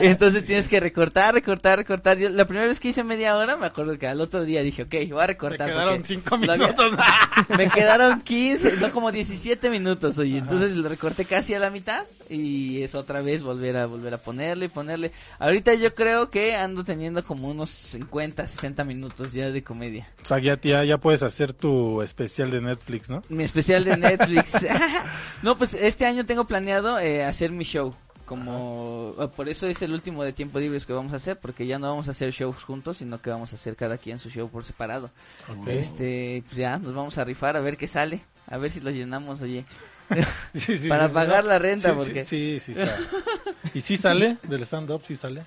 [0.00, 2.18] Y Entonces tienes que recortar, recortar, recortar.
[2.18, 4.82] Yo, la primera vez que hice media hora, me acuerdo que al otro día dije,
[4.82, 5.68] ok, voy a recortar.
[5.68, 6.92] quedaron cinco lo había- minutos.
[7.56, 10.38] me quedaron 15, no como 17 minutos, oye.
[10.38, 14.18] Entonces lo recorté casi a la mitad y es otra vez volver a volver a
[14.18, 15.12] ponerle, ponerle.
[15.38, 20.08] Ahorita yo creo que ando teniendo como unos 50, 60 minutos ya de comedia.
[20.22, 23.22] O sea, ya, ya, ya puedes hacer tu especial de Netflix, ¿no?
[23.28, 24.66] Mi especial de Netflix.
[25.42, 27.94] no, pues este año tengo planeado eh, hacer mi show.
[28.26, 31.66] Como eh, por eso es el último de tiempo libres que vamos a hacer, porque
[31.66, 34.28] ya no vamos a hacer shows juntos, sino que vamos a hacer cada quien su
[34.30, 35.10] show por separado.
[35.66, 38.90] Este, pues ya nos vamos a rifar a ver qué sale, a ver si lo
[38.90, 39.64] llenamos, oye.
[40.54, 42.96] Sí, sí, Para sí, pagar la renta, sí, porque- Sí, sí, está.
[43.74, 45.02] ¿Y sí sale del stand-up?
[45.06, 45.42] ¿Sí sale?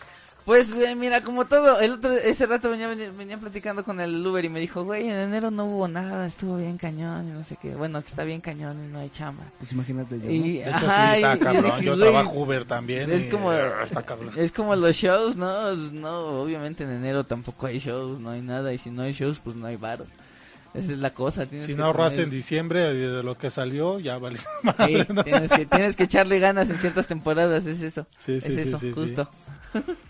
[0.49, 4.25] Pues eh, mira, como todo, el otro, ese rato venía, venía, venía platicando con el
[4.25, 7.43] Uber y me dijo, güey, en enero no hubo nada, estuvo bien cañón y no
[7.43, 7.75] sé qué.
[7.75, 9.43] Bueno, que está bien cañón y no hay chamba.
[9.59, 10.31] Pues imagínate yo, ¿no?
[10.31, 11.63] Y, De hecho, ajá, sí, está y cabrón.
[11.65, 13.11] dije, Yo güey, trabajo Uber también.
[13.11, 14.33] Es y, como, eh, está cabrón.
[14.35, 15.75] es como los shows, ¿no?
[15.75, 18.73] No, obviamente en enero tampoco hay shows, no hay nada.
[18.73, 20.07] Y si no hay shows, pues no hay varo.
[20.73, 21.45] Esa es la cosa.
[21.45, 24.39] Tienes Si que no ahorraste en diciembre y de lo que salió, ya vale.
[24.87, 28.07] Sí, tienes que, tienes que echarle ganas en ciertas temporadas, es eso.
[28.25, 28.93] Sí, sí, es sí, eso, sí, sí.
[28.93, 29.29] justo.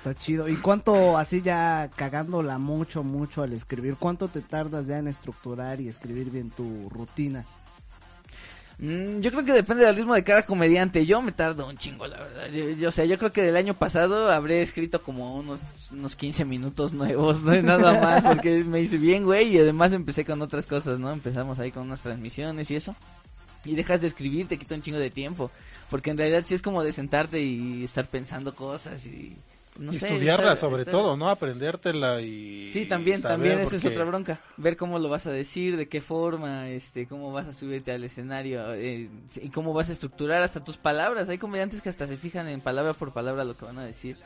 [0.00, 0.48] Está chido.
[0.48, 5.78] ¿Y cuánto, así ya cagándola mucho, mucho al escribir, cuánto te tardas ya en estructurar
[5.80, 7.44] y escribir bien tu rutina?
[8.78, 11.04] Mm, yo creo que depende del ritmo de cada comediante.
[11.04, 12.46] Yo me tardo un chingo, la verdad.
[12.50, 15.60] Yo, yo- o sea, yo creo que del año pasado habré escrito como unos,
[15.92, 20.24] unos 15 minutos nuevos, no nada más, porque me hice bien, güey, y además empecé
[20.24, 21.10] con otras cosas, ¿no?
[21.12, 22.96] Empezamos ahí con unas transmisiones y eso.
[23.66, 25.50] Y dejas de escribir, te quita un chingo de tiempo.
[25.90, 29.36] Porque en realidad sí es como de sentarte y estar pensando cosas y...
[29.80, 31.30] No Y sé, estudiarla sobre estar- todo, ¿no?
[31.30, 32.70] Aprendértela y...
[32.70, 34.38] Sí, también, saber, también esa es otra bronca.
[34.58, 38.04] Ver cómo lo vas a decir, de qué forma, este, cómo vas a subirte al
[38.04, 39.08] escenario eh,
[39.40, 41.30] y cómo vas a estructurar hasta tus palabras.
[41.30, 44.18] Hay comediantes que hasta se fijan en palabra por palabra lo que van a decir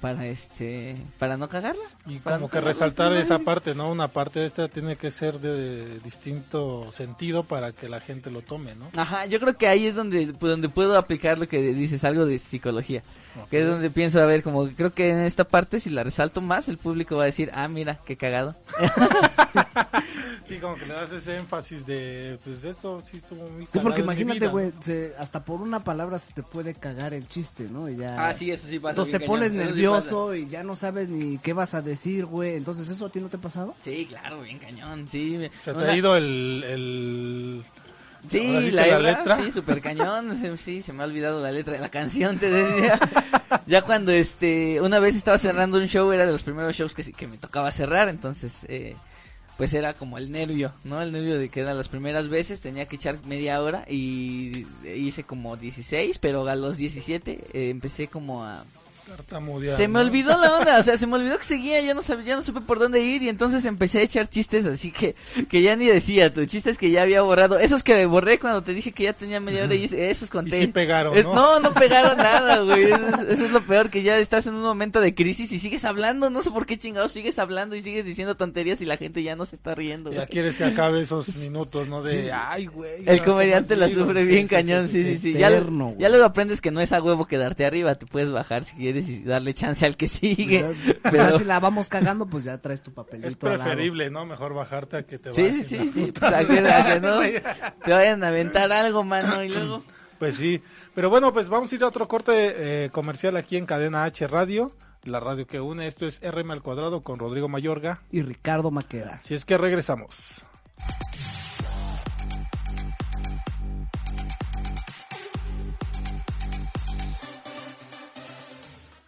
[0.00, 1.82] para este, para no cagarla.
[2.06, 3.90] Y Para como no que resaltar esa parte, ¿no?
[3.90, 8.42] Una parte de esta tiene que ser de distinto sentido para que la gente lo
[8.42, 8.88] tome, ¿no?
[8.96, 12.24] Ajá, yo creo que ahí es donde, pues, donde puedo aplicar lo que dices, algo
[12.24, 13.02] de psicología.
[13.50, 16.02] Que es donde pienso, a ver, como que creo que en esta parte, si la
[16.04, 18.56] resalto más, el público va a decir, ah, mira, qué cagado.
[20.48, 24.00] Sí, como que le das ese énfasis de, pues esto sí estuvo muy Sí, porque
[24.00, 24.72] imagínate, güey,
[25.18, 27.88] hasta por una palabra se te puede cagar el chiste, ¿no?
[27.88, 28.28] Y ya...
[28.28, 28.90] Ah, sí, eso sí pasa.
[28.90, 31.80] Entonces te pones cañón, eso sí nervioso y ya no sabes ni qué vas a
[31.80, 32.56] decir, güey.
[32.56, 33.74] Entonces, ¿eso a ti no te ha pasado?
[33.82, 35.38] Sí, claro, bien cañón, sí.
[35.64, 37.64] Se te Una- ha ido el, el,
[38.28, 39.36] Sí, la la letra.
[39.36, 42.98] sí, super cañón, sí, se me ha olvidado la letra de la canción, te decía.
[43.66, 47.12] ya cuando, este, una vez estaba cerrando un show, era de los primeros shows que,
[47.12, 48.94] que me tocaba cerrar, entonces, eh,
[49.56, 51.02] pues era como el nervio, ¿no?
[51.02, 55.24] El nervio de que eran las primeras veces, tenía que echar media hora y hice
[55.24, 58.64] como 16, pero a los 17 eh, empecé como a...
[59.16, 60.06] Tartamudear, Se me ¿no?
[60.06, 62.42] olvidó la onda, o sea, se me olvidó que seguía, ya no sabía, ya no
[62.42, 65.14] supe por dónde ir y entonces empecé a echar chistes así que
[65.48, 68.72] que ya ni decía, tu chistes que ya había borrado, esos que borré cuando te
[68.74, 70.60] dije que ya tenía media hora y esos conté.
[70.60, 71.34] sí pegaron, Es- ¿no?
[71.34, 72.84] no, no pegaron nada, güey.
[72.84, 75.58] Eso, es- eso es lo peor que ya estás en un momento de crisis y
[75.58, 78.96] sigues hablando, no sé por qué chingados sigues hablando y sigues diciendo tonterías y la
[78.96, 80.10] gente ya no se está riendo.
[80.10, 80.28] Ya güey.
[80.28, 82.02] quieres que acabe esos minutos, ¿no?
[82.02, 82.28] De, Sí.
[82.32, 83.02] ay, güey.
[83.06, 85.32] El ya, comediante la sufre Sí, bien sí, cañón, sí, sí, sí.
[85.34, 88.64] Ya, Eterno, ya luego aprendes que no es a huevo quedarte arriba, te puedes bajar
[88.64, 90.64] si quieres y darle chance al que sigue.
[91.02, 91.38] Pero...
[91.38, 93.28] si la vamos cagando, pues ya traes tu papelito.
[93.28, 93.64] Es al lado.
[93.64, 94.26] preferible, ¿no?
[94.26, 95.92] Mejor bajarte a que te Sí, sí, bajes, sí, ¿no?
[95.92, 97.20] sí, pues a que, a que no
[97.84, 99.82] te vayan a aventar algo, mano, y luego...
[100.18, 100.62] Pues sí.
[100.94, 104.26] Pero bueno, pues vamos a ir a otro corte eh, comercial aquí en Cadena H
[104.28, 104.72] Radio.
[105.02, 105.88] La radio que une.
[105.88, 108.02] Esto es RM al cuadrado con Rodrigo Mayorga.
[108.12, 109.20] Y Ricardo Maqueda.
[109.24, 110.44] Si es que regresamos.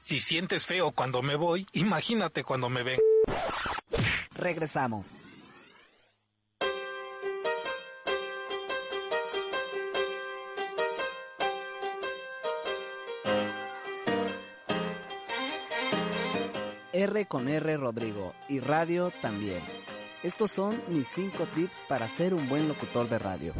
[0.04, 3.00] Si sientes feo cuando me voy, imagínate cuando me ven.
[4.34, 5.06] Regresamos.
[16.92, 19.62] R con R Rodrigo y radio también.
[20.22, 23.54] Estos son mis 5 tips para ser un buen locutor de radio.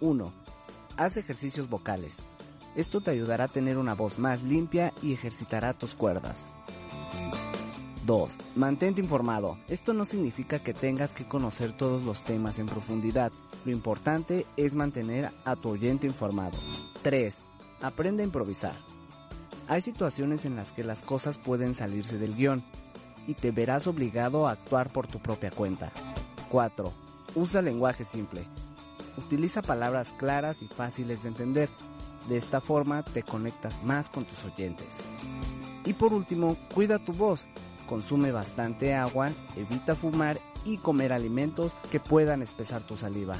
[0.00, 0.32] 1.
[0.96, 2.16] Haz ejercicios vocales.
[2.76, 6.44] Esto te ayudará a tener una voz más limpia y ejercitará tus cuerdas.
[8.04, 8.36] 2.
[8.54, 9.58] Mantente informado.
[9.68, 13.32] Esto no significa que tengas que conocer todos los temas en profundidad.
[13.64, 16.56] Lo importante es mantener a tu oyente informado.
[17.02, 17.34] 3.
[17.80, 18.76] Aprende a improvisar.
[19.68, 22.62] Hay situaciones en las que las cosas pueden salirse del guion
[23.26, 25.90] y te verás obligado a actuar por tu propia cuenta.
[26.50, 26.92] 4.
[27.34, 28.46] Usa lenguaje simple.
[29.16, 31.70] Utiliza palabras claras y fáciles de entender.
[32.28, 34.96] De esta forma te conectas más con tus oyentes.
[35.84, 37.46] Y por último, cuida tu voz.
[37.86, 43.36] Consume bastante agua, evita fumar y comer alimentos que puedan espesar tu saliva.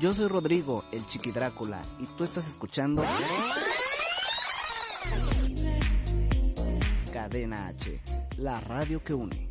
[0.00, 3.04] Yo soy Rodrigo, el Chiqui Drácula, y tú estás escuchando
[7.12, 8.00] Cadena H,
[8.38, 9.50] la radio que une.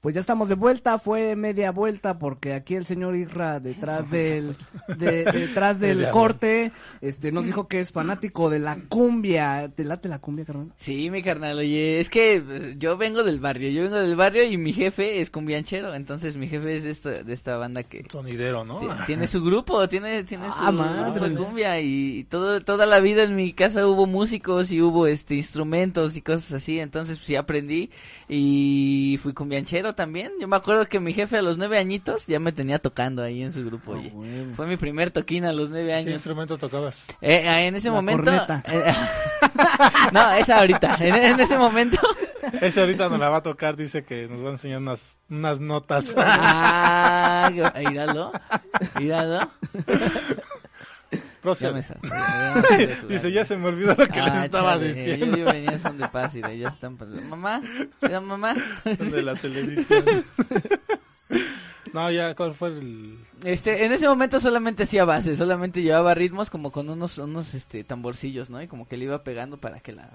[0.00, 4.56] Pues ya estamos de vuelta, fue media vuelta porque aquí el señor Irra detrás del
[4.96, 9.70] de- detrás del corte este nos dijo que es fanático de la cumbia.
[9.74, 10.72] ¿Te late la cumbia, carnal?
[10.78, 14.44] Sí, mi carnal, oye, es que eh, yo vengo del barrio, yo vengo del barrio
[14.44, 18.04] y mi jefe es cumbianchero, entonces mi jefe es de esta, de esta banda que
[18.10, 18.78] Sonidero, ¿no?
[18.80, 20.82] ti- tiene su grupo, tiene, tiene su Ah, grupo
[21.20, 21.30] madres.
[21.30, 25.34] de cumbia y, todo, toda la vida en mi casa hubo músicos y hubo este
[25.34, 27.90] instrumentos y cosas así, entonces sí aprendí
[28.28, 30.32] y fui cumbianchero también.
[30.40, 33.42] Yo me acuerdo que mi jefe a los nueve añitos ya me tenía tocando ahí
[33.42, 34.12] en su grupo, oye.
[34.54, 36.14] Fue mi primer toquín a los nueve ¿Qué años.
[36.14, 37.04] instrumento tocabas?
[37.20, 38.30] Eh, en ese La momento.
[38.32, 38.94] eh,
[40.12, 40.96] no, esa ahorita.
[41.00, 41.98] En, en ese momento.
[42.60, 45.60] Ese ahorita nos la va a tocar, dice que nos va a enseñar unas, unas
[45.60, 46.04] notas.
[46.16, 48.32] Ah, míralo.
[48.98, 49.50] Míralo.
[51.40, 51.72] Ya Procede.
[51.72, 53.08] me ya me salió jugar.
[53.08, 55.26] Dice, ya se me olvidó lo que Ah, les estaba chale, diciendo.
[55.26, 56.98] Yo, yo venía son de paz y de ya están.
[57.30, 57.62] Mamá,
[58.02, 58.54] ¿Ya, mamá.
[58.84, 60.04] de la televisión.
[61.92, 63.18] no, ya, ¿cuál fue el...?
[63.44, 67.84] Este, en ese momento solamente hacía base, solamente llevaba ritmos como con unos, unos, este,
[67.84, 68.60] tamborcillos, ¿no?
[68.62, 70.10] Y como que le iba pegando para que la,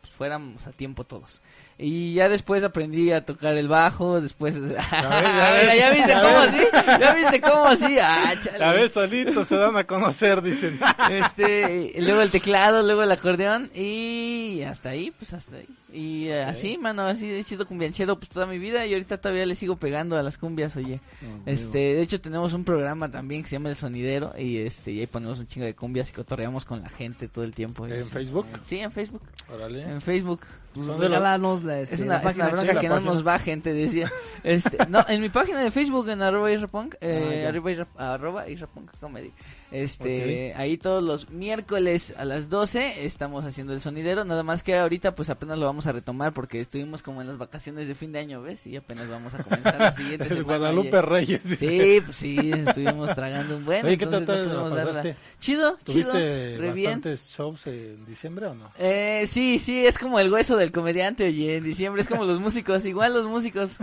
[0.00, 1.40] pues, fuéramos a tiempo todos.
[1.84, 4.54] Y ya después aprendí a tocar el bajo, después...
[4.92, 6.60] ya ves, ¿Ya viste cómo así?
[7.00, 7.98] ¿Ya viste cómo así?
[7.98, 8.34] Ah.
[8.60, 10.78] A ver, solitos se dan a conocer, dicen.
[11.10, 15.66] Este, luego el teclado, luego el acordeón y hasta ahí, pues hasta ahí.
[15.92, 19.44] Y eh, así, mano, así he sido cumbianchero pues toda mi vida y ahorita todavía
[19.44, 21.00] le sigo pegando a las cumbias, oye.
[21.44, 25.00] Este, de hecho tenemos un programa también que se llama El Sonidero y este, y
[25.00, 27.86] ahí ponemos un chingo de cumbias y cotorreamos con la gente todo el tiempo.
[27.86, 28.04] ¿En.
[28.04, 28.46] Facebook?
[28.64, 29.22] Sí, en Facebook.
[29.52, 29.82] Órale.
[29.82, 30.40] En ¿Y Facebook.
[30.74, 32.80] Pues regálanos la, este, Es una, la es una página bronca chida.
[32.80, 34.10] que no nos bajen, te decía.
[34.44, 38.48] Este, no, en mi página de Facebook, en arroba irrapunk, eh, Ah, arroba, irra- arroba
[38.48, 39.30] irrapunk comedy.
[39.72, 44.76] Este, ahí todos los miércoles a las 12 estamos haciendo el sonidero, nada más que
[44.76, 48.12] ahorita pues apenas lo vamos a retomar porque estuvimos como en las vacaciones de fin
[48.12, 48.66] de año, ¿ves?
[48.66, 50.58] Y apenas vamos a comenzar la siguiente El semana.
[50.58, 51.02] Guadalupe.
[51.02, 51.42] Reyes.
[51.48, 51.56] dice.
[51.68, 53.84] Sí, pues sí, estuvimos tragando un buen.
[53.86, 55.02] Oye, ¿qué entonces tal no darla.
[55.02, 56.84] Chido, chido, ¿Tuviste re bien.
[56.92, 58.70] bastantes shows en diciembre o no?
[58.78, 62.38] Eh, sí, sí, es como el hueso del comediante, oye, en diciembre es como los
[62.40, 63.78] músicos, igual los músicos,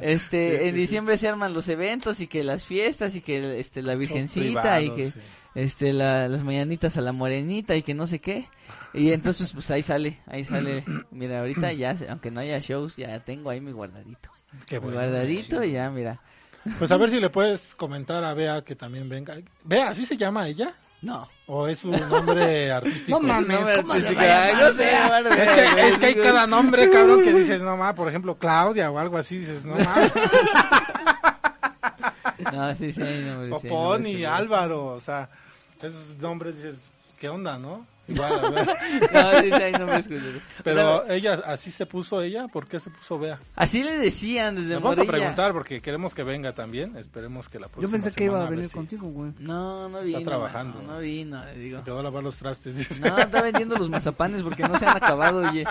[0.00, 0.80] este, Sí, en sí.
[0.80, 4.90] diciembre se arman los eventos y que las fiestas y que, este, la virgencita y
[4.94, 5.12] que,
[5.54, 8.46] este, la- las mañanitas a la morenita y que no sé qué,
[8.94, 13.18] y entonces pues ahí sale, ahí sale, mira, ahorita ya, aunque no haya shows, ya
[13.20, 14.30] tengo ahí mi guardadito,
[14.66, 14.98] Qué mi bueno.
[14.98, 16.20] guardadito y ya, mira,
[16.78, 19.36] Pues a ver si le puedes comentar a Bea que también venga.
[19.64, 20.74] Bea, ¿así se llama ella?
[21.02, 21.28] No.
[21.46, 23.18] ¿O es un nombre artístico?
[23.20, 26.88] No mames, Nombre ¿cómo se ay, no sé, Es que, es que hay cada nombre,
[26.90, 30.12] cabrón, que dices, no mames, por ejemplo, Claudia o algo así, dices, no mames.
[32.52, 35.28] No, sí, sí, hay nombres, O sí, Pony, que- Álvaro, o sea,
[35.82, 37.86] esos nombres dices, ¿qué onda, no?
[38.10, 38.50] Igual, a.
[38.50, 40.42] No, sí, sí, nombres culeros.
[40.64, 43.38] Pero ella, así se puso ella, ¿por qué se puso Bea?
[43.56, 47.58] Así le decían desde Nos vamos a preguntar porque queremos que venga también, esperemos que
[47.58, 49.32] la próxima Yo pensé que iba a venir ver si contigo, güey.
[49.38, 50.22] No, no vino.
[50.22, 50.80] trabajando.
[50.80, 51.78] mano, No, vino, le digo.
[51.78, 53.00] Se quedó a lavar los trastes, dice.
[53.00, 55.64] No, está vendiendo los mazapanes porque no se han acabado, oye.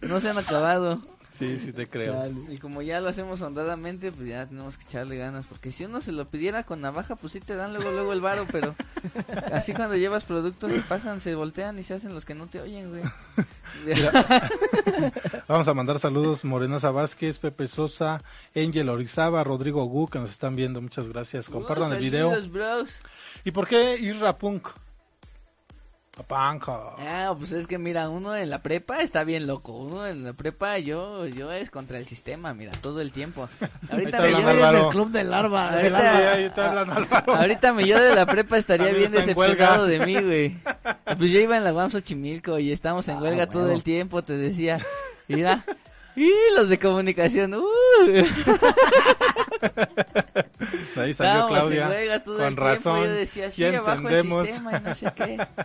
[0.00, 1.00] No se han acabado.
[1.34, 2.14] Sí, sí te creo.
[2.14, 2.34] Chale.
[2.54, 5.46] Y como ya lo hacemos honradamente, pues ya tenemos que echarle ganas.
[5.46, 8.20] Porque si uno se lo pidiera con navaja, pues sí te dan luego, luego el
[8.20, 8.46] varo.
[8.52, 8.74] Pero
[9.52, 12.60] así cuando llevas productos se pasan, se voltean y se hacen los que no te
[12.60, 13.02] oyen, güey.
[15.48, 18.22] Vamos a mandar saludos Morenaza Vázquez, Pepe Sosa,
[18.54, 20.80] Angel Orizaba, Rodrigo Gu, que nos están viendo.
[20.80, 21.48] Muchas gracias.
[21.48, 22.30] Compartan Uh, el video.
[22.48, 22.90] bros.
[23.44, 24.68] ¿Y por qué Isra Punk?
[26.28, 26.68] Punk.
[26.68, 29.72] Ah, pues es que mira, uno en la prepa está bien loco.
[29.72, 33.48] Uno en la prepa, yo, yo es contra el sistema, mira, todo el tiempo.
[33.90, 35.72] Ahorita me yo, del club del larva.
[35.72, 36.60] Ahorita- Sí,
[37.26, 40.56] ahorita mi yo de la prepa estaría bien decepcionado de mí, güey.
[41.18, 43.74] Pues yo iba en la UAM Xochimilco y estábamos en Ah, huelga todo huevo.
[43.76, 44.78] el tiempo, te decía.
[45.28, 45.64] Mira,
[46.16, 47.64] y los de comunicación, uh,
[50.96, 51.88] Ahí salió Claudia.
[51.88, 52.62] huelga todo el Con tiempo.
[52.62, 53.04] razón.
[53.04, 54.40] Yo decía, sí, ya abajo entendemos.
[54.40, 55.46] el sistema y no sé qué.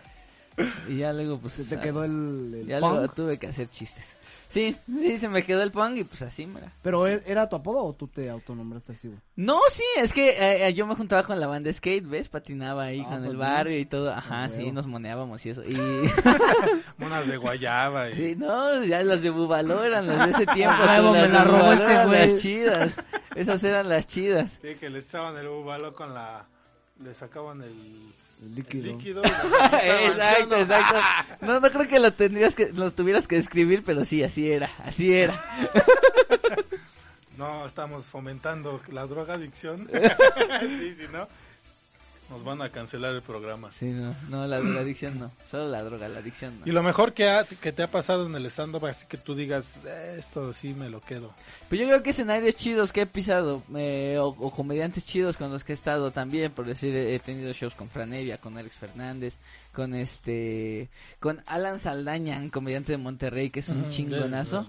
[0.88, 2.92] Y ya luego, pues, Se te ah, quedó el, el ya punk.
[2.94, 4.16] luego tuve que hacer chistes.
[4.50, 6.72] Sí, sí, se me quedó el punk y pues así, mira.
[6.82, 9.20] Pero ¿er- ¿era tu apodo o tú te autonombraste así, güey?
[9.36, 12.30] No, sí, es que eh, eh, yo me juntaba con la banda skate, ¿ves?
[12.30, 14.12] Patinaba ahí Ah, con el pues, barrio y todo.
[14.12, 15.64] Ajá, Ah, sí, nos moneábamos y eso.
[15.64, 15.76] Y
[16.98, 18.10] Monas de guayaba.
[18.10, 18.14] Y...
[18.14, 20.76] sí, no, ya las de Bubaló eran las de ese tiempo.
[20.80, 22.30] Ah, huevo, me las la robó Bubaló este güey.
[22.32, 23.02] las chidas.
[23.36, 24.60] Esas eran las chidas.
[24.64, 26.46] Sí, que le echaban el bubalo con la...
[27.04, 27.72] Le sacaban el,
[28.42, 28.98] El el líquido.
[28.98, 29.24] líquido.
[29.84, 31.00] exacto, exacto.
[31.42, 34.70] No, no creo que lo tendrías que lo tuvieras que escribir, pero sí, así era,
[34.84, 35.42] así era.
[37.38, 39.90] No, estamos fomentando la drogadicción.
[40.80, 41.28] sí, sí, ¿no?
[42.30, 43.72] Nos van a cancelar el programa.
[43.72, 46.68] Sí, no, no, la drogadicción no, solo la droga, la adicción no.
[46.68, 49.34] Y lo mejor que, ha- que te ha pasado en el stand-up, así que tú
[49.34, 51.34] digas, "Eh, esto sí me lo quedo.
[51.70, 55.52] Pues yo creo que escenarios chidos que he pisado, eh, o, o comediantes chidos con
[55.52, 59.34] los que he estado también, por decir, he tenido shows con Franevia, con Alex Fernández,
[59.74, 64.66] con este, con Alan Saldaña, un comediante de Monterrey que es un chingonazo.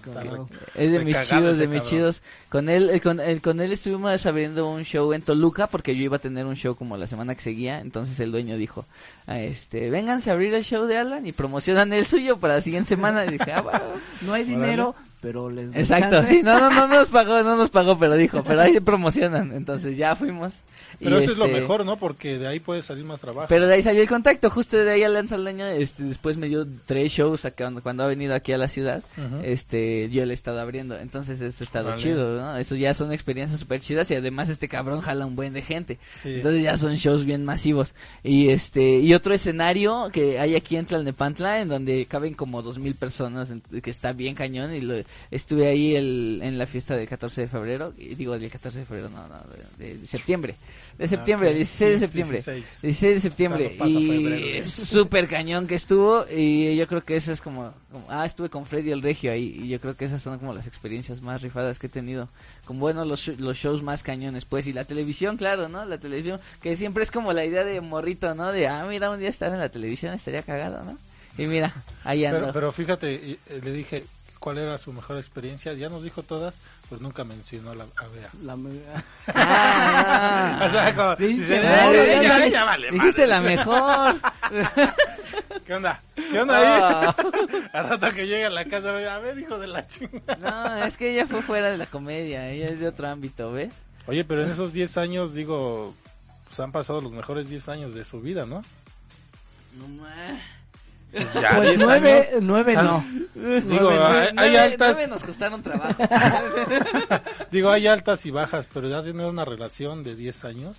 [0.75, 2.21] es de mis chidos, de mis chidos.
[2.49, 6.03] Con él, eh, con, eh, con él estuvimos abriendo un show en Toluca porque yo
[6.03, 8.85] iba a tener un show como la semana que seguía, entonces el dueño dijo,
[9.27, 12.61] ah, este, vénganse a abrir el show de Alan y promocionan el suyo para la
[12.61, 13.25] siguiente semana.
[13.25, 13.95] Y dije, ah, va, va".
[14.21, 17.97] No hay dinero, pero les Exacto, sí, no, no, no nos pagó, no nos pagó,
[17.97, 20.51] pero dijo, pero ahí promocionan, entonces ya fuimos.
[20.99, 21.95] y Pero eso es lo este, mejor, ¿no?
[21.97, 23.47] Porque de ahí puede salir más trabajo.
[23.47, 26.65] Pero de ahí salió el contacto, justo de ahí Alan Saldaña, este, después me dio
[26.85, 29.03] tres shows a que- cuando, cuando ha venido aquí a la ciudad,
[29.43, 32.57] este, yo le he estado abriendo, entonces eso ha estado chido, ¿no?
[32.57, 35.99] Eso ya son experiencias súper chidas y además este cabrón jala un buen de gente,
[36.23, 36.29] Sí.
[36.35, 37.93] entonces ya son shows bien masivos.
[38.23, 42.79] Y este, y otro escenario que hay aquí en Tlalnepantla, en donde caben como dos
[42.79, 43.53] mil personas,
[43.83, 44.95] que está bien cañón, y lo,
[45.29, 48.85] estuve ahí el, en la fiesta del 14 de febrero, y digo del 14 de
[48.85, 49.35] febrero, no, no,
[49.77, 50.55] de, de septiembre,
[50.97, 51.57] de septiembre, Ah, ok.
[51.57, 52.37] 16 de septiembre.
[52.37, 52.81] 16.
[52.81, 57.41] 16 de septiembre y es súper cañón que estuvo y yo creo que eso es
[57.41, 60.37] como, como- ah estuve con Freddy el Regio ahí y yo creo que esas son
[60.39, 62.29] como las experiencias más rifadas que he tenido
[62.65, 66.39] con bueno los, los shows más cañones pues y la televisión claro no la televisión
[66.61, 69.51] que siempre es como la idea de morrito no de ah mira un día estar
[69.51, 70.97] en la televisión estaría cagado no
[71.37, 74.03] y mira ahí ando Pero, pero fíjate, y- eh, le dije
[74.41, 75.71] cuál era su mejor experiencia.
[75.73, 76.55] Ya nos dijo todas,
[76.89, 78.29] pues nunca mencionó la, a Bea.
[78.43, 78.57] La
[79.33, 83.27] Ah, O sea, como, Pinche dice, madre, "Ella- ya ella vale dijiste madre".
[83.27, 84.15] la mejor
[85.65, 86.01] ¿Qué onda?
[86.15, 86.65] ¿Qué onda ahí?
[86.67, 87.15] Ah.
[87.73, 90.35] Al rato que llega a la casa, a ver, hijo de la chingada.
[90.79, 93.73] No, es que ella fue fuera de la comedia, ella es de otro ámbito, ¿ves?
[94.07, 95.93] Oye, pero en esos 10 años, digo,
[96.47, 98.61] pues han pasado los mejores 10 años de su vida, ¿no?
[99.77, 100.41] No ma-
[101.13, 102.41] Ya, Pues 10 nueve, años.
[102.43, 103.05] nueve Ah, no.
[103.35, 106.03] Digo, Nueve, hay, hay Nueve- altas, nueve nos costaron trabajo.
[107.51, 110.75] digo, hay altas y bajas, pero ya tenido una relación de 10 años.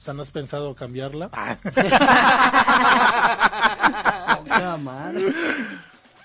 [0.00, 1.28] O sea, ¿no has pensado cambiarla?
[4.36, 5.32] Poca madre.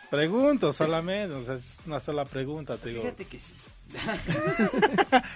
[0.10, 3.02] Pregunto solamente, o sea, es una sola pregunta, te digo.
[3.04, 3.54] Fíjate que sí.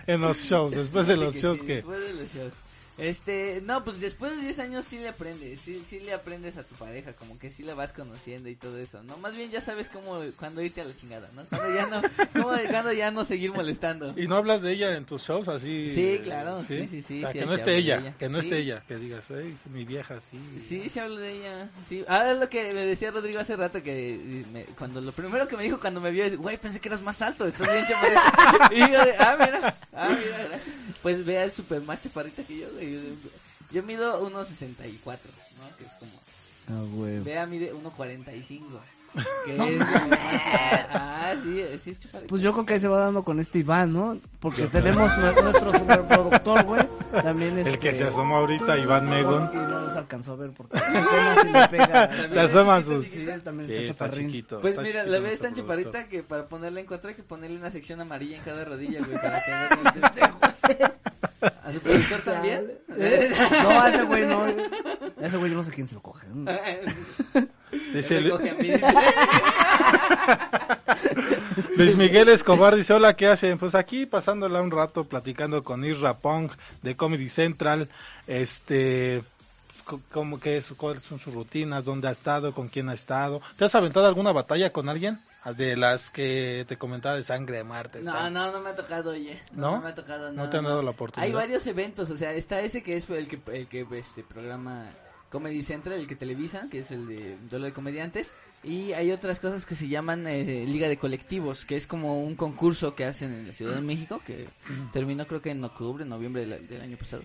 [0.08, 1.76] En los shows, después de los que shows sí, que...
[1.76, 2.54] Después de los shows.
[2.98, 6.64] Este, no, pues después de 10 años sí le aprendes, sí, sí le aprendes a
[6.64, 9.18] tu pareja, como que sí la vas conociendo y todo eso, ¿no?
[9.18, 11.44] Más bien ya sabes cómo, cuando irte a la chingada, ¿no?
[11.46, 12.02] Cuando ya no,
[12.72, 14.14] cuando ya no seguir molestando.
[14.18, 15.90] ¿Y no hablas de ella en tus shows así?
[15.94, 18.16] Sí, eh, claro, sí, sí, sí, O sea, sí, que no sí esté ella, ella.
[18.18, 18.48] que no Sí.
[18.48, 20.40] esté ella, que digas, "Ey, mi vieja sí.
[20.66, 21.70] Sí, se habla de ella.
[21.90, 22.06] Sí.
[22.08, 25.58] Ah, es lo que me decía Rodrigo hace rato que me- cuando lo primero que
[25.58, 28.22] me dijo cuando me vio es, güey, pensé que eras más alto, estás bien chaparrito.
[28.74, 30.60] y yo de, ah, mira, ah, mira, mira.
[31.02, 32.85] Pues vea, es súper más chaparrita que yo, güey.
[33.72, 35.78] Yo mido 1.64, ¿no?
[35.78, 36.12] Que es como,
[36.68, 37.20] Ah, güey.
[37.20, 38.62] vea, mide 1.45.
[39.46, 40.16] Que es como-
[40.92, 42.00] ah, sí, sí es.
[42.28, 44.18] Pues yo creo que ahí se va dando con este Iván, ¿no?
[44.42, 46.82] Porque tenemos nue- nuestro superproductor, güey.
[47.24, 47.72] También este...
[47.72, 49.50] El que se asomó ahorita, Iván Megon.
[49.54, 52.08] Y no los alcanzó a ver porque apenas si le pega.
[52.28, 53.06] Le asoman sus...
[53.06, 54.60] Sí, es- también Sí, está está chiquito.
[54.60, 57.16] Pues está mira, chiquito la ves nuestro tan chaparrita que para ponerla en contra hay
[57.16, 60.92] que ponerle una sección amarilla en cada rodilla, güey, para que que es-
[61.64, 62.72] ¿A su productor también?
[62.98, 63.32] Eh,
[63.64, 64.44] No, a ese güey no.
[64.44, 66.28] A ese güey yo no sé quién se lo coge.
[67.94, 68.86] Dice, Me coge a mí, dice.
[71.78, 73.58] Luis Miguel Escobar dice, hola, ¿qué hacen?
[73.58, 77.90] Pues aquí pasándola un rato platicando con Isra Pong de Comedy Central,
[78.28, 79.24] este,
[79.86, 83.42] co- cómo que es, cuáles son sus rutinas, dónde ha estado, con quién ha estado.
[83.58, 85.20] ¿Te has aventado alguna batalla con alguien?
[85.54, 88.02] De las que te comentaba de Sangre de Marte.
[88.02, 88.32] No, ¿sabes?
[88.32, 89.42] no, no me ha tocado, oye.
[89.52, 89.76] No, ¿No?
[89.78, 90.50] no me ha tocado, ¿No no.
[90.50, 91.28] te han dado la oportunidad?
[91.28, 94.90] Hay varios eventos, o sea, está ese que es el que, el que este programa
[95.30, 98.32] Comedy Central, el que televisa, que es el de duelo de comediantes.
[98.64, 102.36] Y hay otras cosas que se llaman eh, Liga de Colectivos, que es como un
[102.36, 104.48] concurso que hacen en la Ciudad de México, que
[104.94, 107.24] terminó creo que en octubre, noviembre del, del año pasado.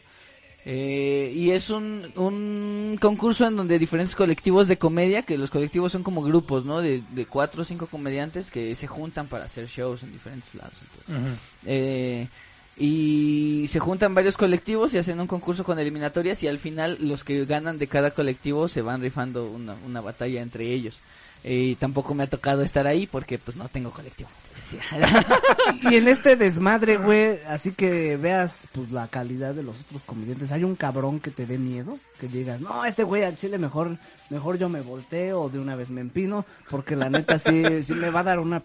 [0.67, 5.93] Eh, y es un, un concurso en donde diferentes colectivos de comedia, que los colectivos
[5.93, 6.81] son como grupos, ¿no?
[6.81, 10.75] De, de cuatro o cinco comediantes que se juntan para hacer shows en diferentes lados.
[10.83, 11.39] entonces.
[11.67, 12.29] Eh,
[12.77, 17.25] y se juntan varios colectivos y hacen un concurso con eliminatorias y al final los
[17.25, 20.99] que ganan de cada colectivo se van rifando una, una batalla entre ellos.
[21.43, 24.29] Y tampoco me ha tocado estar ahí porque pues no tengo colectivo.
[25.91, 30.53] Y en este desmadre, güey, así que veas pues la calidad de los otros comediantes,
[30.53, 31.99] ¿hay un cabrón que te dé miedo?
[32.19, 33.97] Que digas, no, este güey al chile mejor,
[34.29, 37.95] mejor yo me volteo o de una vez me empino, porque la neta sí, sí
[37.95, 38.63] me va a dar una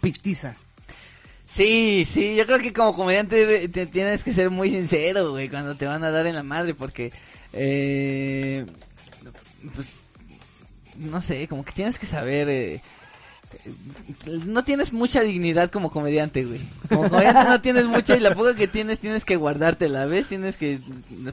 [0.00, 0.56] pitiza.
[1.48, 5.76] Sí, sí, yo creo que como comediante te tienes que ser muy sincero, güey, cuando
[5.76, 7.12] te van a dar en la madre, porque,
[7.52, 8.66] eh,
[9.74, 9.94] pues,
[10.98, 12.80] no sé, como que tienes que saber, eh,
[14.46, 16.60] no tienes mucha dignidad como comediante, güey.
[16.88, 20.26] Como comediante no tienes mucha y la poca que tienes tienes que guardártela, ¿ves?
[20.28, 20.78] Tienes que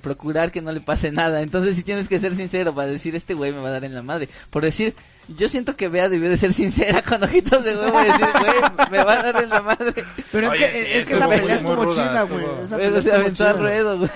[0.02, 1.42] procurar que no le pase nada.
[1.42, 3.96] Entonces sí tienes que ser sincero para decir, este güey me va a dar en
[3.96, 4.30] la madre.
[4.52, 4.94] Por decir,
[5.28, 8.90] yo siento que Bea debió de ser sincera con ojitos de huevo y decir, güey,
[8.92, 10.04] me va a dar en la madre.
[10.32, 12.64] Pero Oye, es que, sí, es que esa pelea muy estuvo ruda, chida, estuvo- güey.
[12.64, 14.10] esa Pero pelea se aventó al ruedo, güey.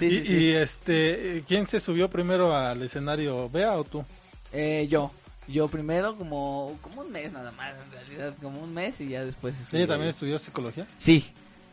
[0.00, 0.34] Sí, y, sí, sí.
[0.34, 4.04] y, este, ¿quién se subió primero al escenario, Bea o tú?
[4.52, 5.12] Eh, yo.
[5.48, 9.24] Yo primero como, como un mes nada más, en realidad, como un mes y ya
[9.24, 9.54] después...
[9.68, 10.86] se ¿Ella también estudió psicología?
[10.98, 11.32] Sí.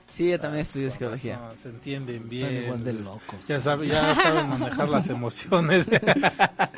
[0.09, 1.37] Sí, yo también estudié Con psicología.
[1.37, 2.63] razón, se entienden Están bien.
[2.63, 3.47] igual de locos.
[3.47, 5.85] Ya, sabe, ya saben manejar las emociones.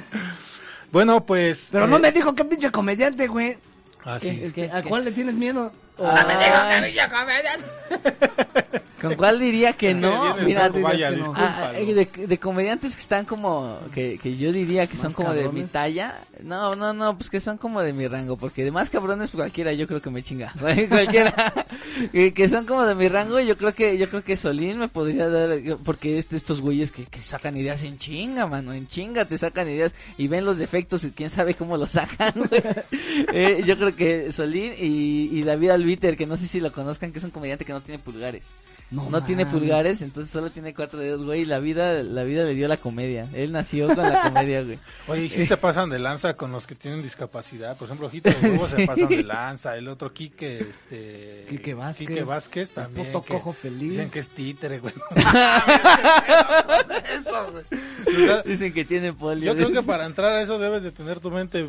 [0.92, 1.70] bueno, pues...
[1.72, 3.58] Pero eh, no me dijo qué pinche comediante, güey.
[4.04, 4.30] ah, sí.
[4.42, 4.72] Este, ¿Qué?
[4.72, 5.72] ¿A cuál le tienes miedo?
[6.02, 6.96] Ay.
[9.02, 10.36] ¿Con cuál diría que no?
[10.38, 11.34] Mira, Paco, vaya, que no.
[11.36, 15.34] Ah, de, de comediantes que están como que, que yo diría que son ¿Más como
[15.34, 18.72] de mi talla no no no pues que son como de mi rango porque de
[18.72, 20.54] más cabrones pues, cualquiera yo creo que me chinga
[20.90, 21.54] cualquiera
[22.12, 24.90] que, que son como de mi rango yo creo que yo creo que Solín me
[24.90, 29.26] podría dar porque este, estos güeyes que, que sacan ideas en chinga mano en chinga
[29.26, 32.34] te sacan ideas y ven los defectos y quién sabe cómo los sacan.
[33.34, 37.12] Eh, yo creo que Solín y, y David Albiter que no sé si lo conozcan
[37.12, 38.44] que es un comediante que no tiene pulgares
[38.92, 41.42] No No, tiene pulgares, entonces solo tiene cuatro dedos, güey.
[41.42, 43.28] y La vida, la vida le dio la comedia.
[43.34, 44.80] Él nació con la comedia, güey.
[45.08, 47.78] Oye, y sí se pasan de lanza con los que tienen discapacidad.
[47.78, 49.76] Por ejemplo, Ojito de Huevo se pasan de lanza.
[49.78, 51.46] El otro, Quique, este...
[51.50, 52.08] Quique Vázquez.
[52.08, 53.08] Quique Vázquez también.
[53.08, 53.92] puto que cojo feliz.
[53.92, 54.94] Dicen que es títere, güey.
[58.46, 59.54] Dicen que tiene polio.
[59.54, 61.68] Yo creo que para entrar a eso debes de tener tu mente,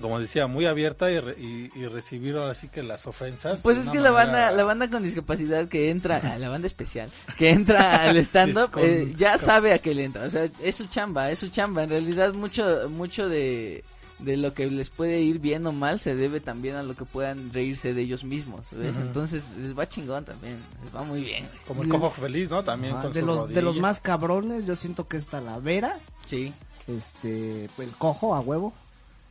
[0.00, 3.60] como decía, muy abierta y, re- y, y recibir ahora sí que las ofensas.
[3.62, 7.10] Pues es que la banda, la banda con discapacidad que entra, ah, la banda especial,
[7.36, 10.24] que entra al stand-up, Con- eh, ya con- sabe a qué le entra.
[10.24, 11.82] O sea, es su chamba, es su chamba.
[11.84, 13.84] En realidad, mucho, mucho de,
[14.20, 17.04] de lo que les puede ir bien o mal se debe también a lo que
[17.04, 18.66] puedan reírse de ellos mismos.
[18.72, 20.58] Entonces, les va chingón también.
[20.84, 21.48] Les va muy bien.
[21.66, 22.62] Como el cojo feliz, ¿no?
[22.64, 25.96] También Ajá, con de su los de los más cabrones, yo siento que es Talavera,
[26.26, 26.52] Sí.
[26.86, 28.72] este, el cojo a huevo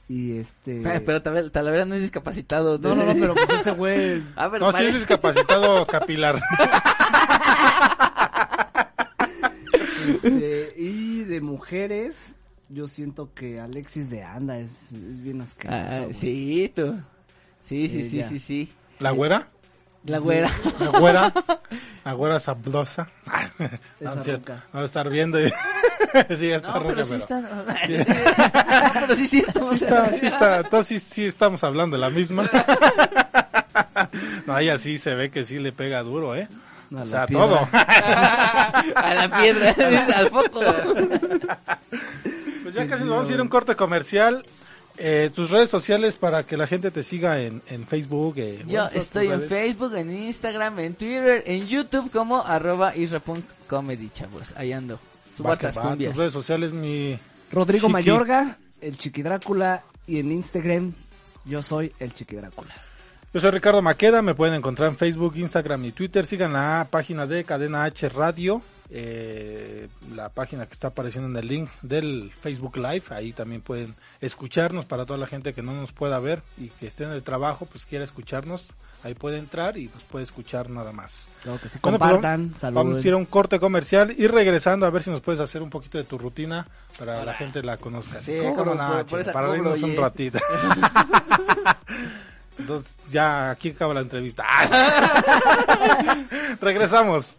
[0.10, 2.78] y este Pero, pero Talavera Talavera no es discapacitado.
[2.80, 6.40] No, no, no, pero pues ese güey A ver, No, sí es discapacitado capilar.
[10.08, 12.34] este, y de mujeres
[12.70, 15.80] yo siento que Alexis de Anda es, es bien asqueroso.
[15.80, 16.96] Ah, sí, tú.
[17.62, 18.70] Sí, sí, sí, sí, sí.
[19.00, 19.50] ¿La güera?
[20.08, 20.50] La güera.
[20.80, 21.34] La güera.
[22.06, 23.08] La güera sabrosa.
[24.00, 24.54] Esa No, cierto.
[24.72, 25.40] Vamos a estar viendo.
[25.40, 25.50] y-
[26.38, 27.42] sí, está No, ruca, pero sí pero- está.
[28.94, 29.44] No, pero sí, sí.
[29.44, 32.50] Sí está, sí está, entonces sí, sí estamos hablando de la misma.
[34.46, 36.48] No, ella sí se ve que sí le pega duro, ¿eh?
[36.98, 37.46] A O sea, piedra.
[37.46, 37.70] todo.
[38.96, 39.76] A la piedra,
[40.16, 40.62] al foco.
[42.64, 44.46] Pues ya casi nos vamos a ir a un corte comercial.
[45.00, 48.36] Eh, tus redes sociales para que la gente te siga en, en Facebook.
[48.38, 49.42] eh, Yo bueno, estoy en.
[49.42, 54.54] Facebook, en Instagram, en Twitter, en YouTube como arroba isra.comedy, chavos.
[54.56, 54.96] Ahí ando.
[54.96, 56.12] Va Suba que otras va, cumbias.
[56.12, 57.20] Tus redes sociales, mi...
[57.52, 57.94] Rodrigo Chiqui.
[57.94, 60.94] Mayorga, el Chiqui Drácula y en Instagram
[61.46, 62.74] yo soy el Chiqui Drácula.
[63.34, 66.26] Yo soy Ricardo Maqueda, me pueden encontrar en Facebook, Instagram y Twitter.
[66.26, 71.48] Sigan la página de Cadena H Radio, eh, la página que está apareciendo en el
[71.48, 73.04] link del Facebook Live.
[73.10, 76.88] Ahí también pueden escucharnos para toda la gente que no nos pueda ver y que
[76.88, 78.66] esté en el trabajo, pues quiera escucharnos.
[79.04, 81.28] Ahí puede entrar y pues puede escuchar nada más.
[81.44, 84.86] Claro que sí, Bueno, pues, compartan, Vamos a ir a un corte comercial y regresando
[84.88, 86.66] a ver si nos puedes hacer un poquito de tu rutina
[86.98, 88.20] para la gente la conozca.
[88.22, 89.06] Sí, ¿Cómo por- chico?
[89.08, 90.40] por para reírnos un ratito.
[92.58, 94.44] Entonces ya aquí acaba la entrevista.
[96.60, 97.32] Regresamos.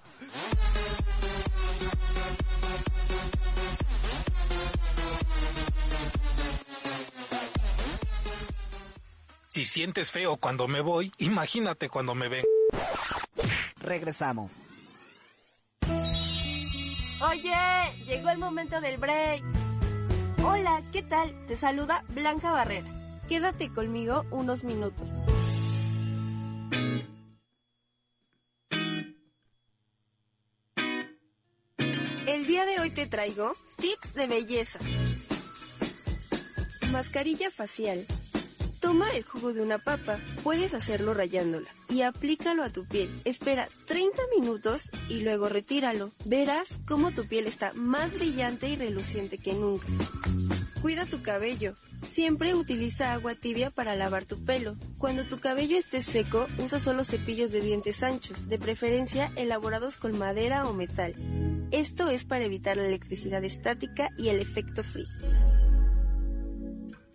[9.51, 12.45] Si sientes feo cuando me voy, imagínate cuando me ven.
[13.79, 14.53] Regresamos.
[17.23, 17.55] Oye,
[18.05, 19.43] llegó el momento del break.
[20.45, 21.47] Hola, ¿qué tal?
[21.47, 22.87] Te saluda Blanca Barrera.
[23.27, 25.09] Quédate conmigo unos minutos.
[32.27, 34.79] El día de hoy te traigo tips de belleza.
[36.93, 38.07] Mascarilla facial.
[38.81, 43.11] Toma el jugo de una papa, puedes hacerlo rayándola y aplícalo a tu piel.
[43.25, 46.13] Espera 30 minutos y luego retíralo.
[46.25, 49.87] Verás cómo tu piel está más brillante y reluciente que nunca.
[50.81, 51.75] Cuida tu cabello.
[52.13, 54.77] Siempre utiliza agua tibia para lavar tu pelo.
[54.99, 60.17] Cuando tu cabello esté seco, usa solo cepillos de dientes anchos, de preferencia elaborados con
[60.17, 61.15] madera o metal.
[61.73, 65.21] Esto es para evitar la electricidad estática y el efecto frizz.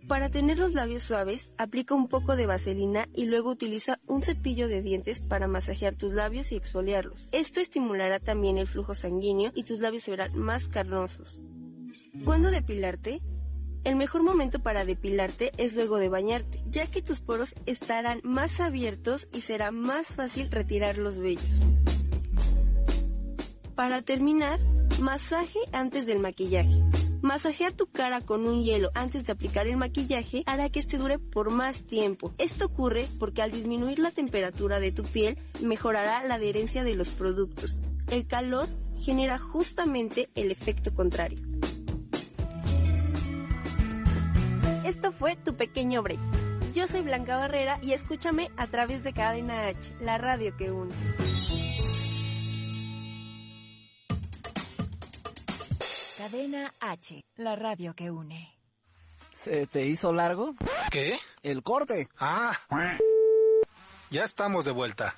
[0.08, 4.68] Para tener los labios suaves, aplica un poco de vaselina y luego utiliza un cepillo
[4.68, 7.26] de dientes para masajear tus labios y exfoliarlos.
[7.32, 11.40] Esto estimulará también el flujo sanguíneo y tus labios se verán más carnosos.
[12.22, 13.22] ¿Cuándo depilarte?
[13.84, 18.60] El mejor momento para depilarte es luego de bañarte, ya que tus poros estarán más
[18.60, 21.60] abiertos y será más fácil retirar los vellos.
[23.74, 24.60] Para terminar,
[25.00, 26.80] masaje antes del maquillaje.
[27.22, 31.18] Masajear tu cara con un hielo antes de aplicar el maquillaje hará que este dure
[31.18, 32.32] por más tiempo.
[32.38, 37.08] Esto ocurre porque al disminuir la temperatura de tu piel mejorará la adherencia de los
[37.08, 37.82] productos.
[38.12, 38.68] El calor
[39.00, 41.38] genera justamente el efecto contrario.
[44.84, 46.20] Esto fue tu pequeño break.
[46.72, 50.92] Yo soy Blanca Barrera y escúchame a través de Cadena H, la radio que une.
[56.24, 58.50] Cadena H, la radio que une.
[59.30, 60.54] ¿Se te hizo largo?
[60.90, 61.18] ¿Qué?
[61.42, 62.08] El corte.
[62.18, 62.56] Ah,
[64.10, 65.14] ya estamos de vuelta.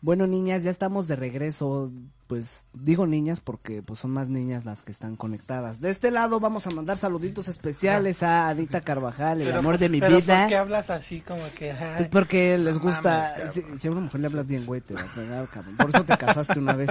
[0.00, 1.92] Bueno, niñas, ya estamos de regreso.
[2.28, 5.80] Pues digo niñas porque pues son más niñas las que están conectadas.
[5.80, 9.88] De este lado vamos a mandar saluditos especiales a Anita Carvajal, el Pero amor de
[9.88, 10.40] mi pero vida.
[10.42, 11.72] ¿Por qué hablas así como que?
[11.72, 13.34] ay, Es porque les gusta.
[13.38, 15.76] mames, si, a una mujer le hablas bien, güey, te va a pegar, cabrón.
[15.78, 16.90] Por eso te casaste una vez.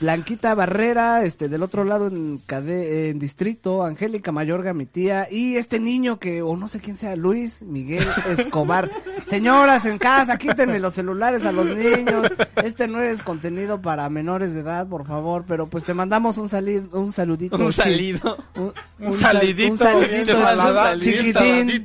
[0.00, 5.56] Blanquita Barrera, este, del otro lado en, Cade- en Distrito, Angélica Mayorga, mi tía, y
[5.56, 8.90] este niño que, o no sé quién sea, Luis Miguel Escobar.
[9.26, 12.32] Señoras en casa, quítenle los celulares a los niños.
[12.62, 16.48] Este no es contenido para menores de edad, por favor, pero pues te mandamos un
[16.48, 17.56] salid, un saludito.
[17.56, 18.36] Un salido.
[18.54, 21.84] Un, Un sal- salidito, un salidito, bien salada- bien chiquitín.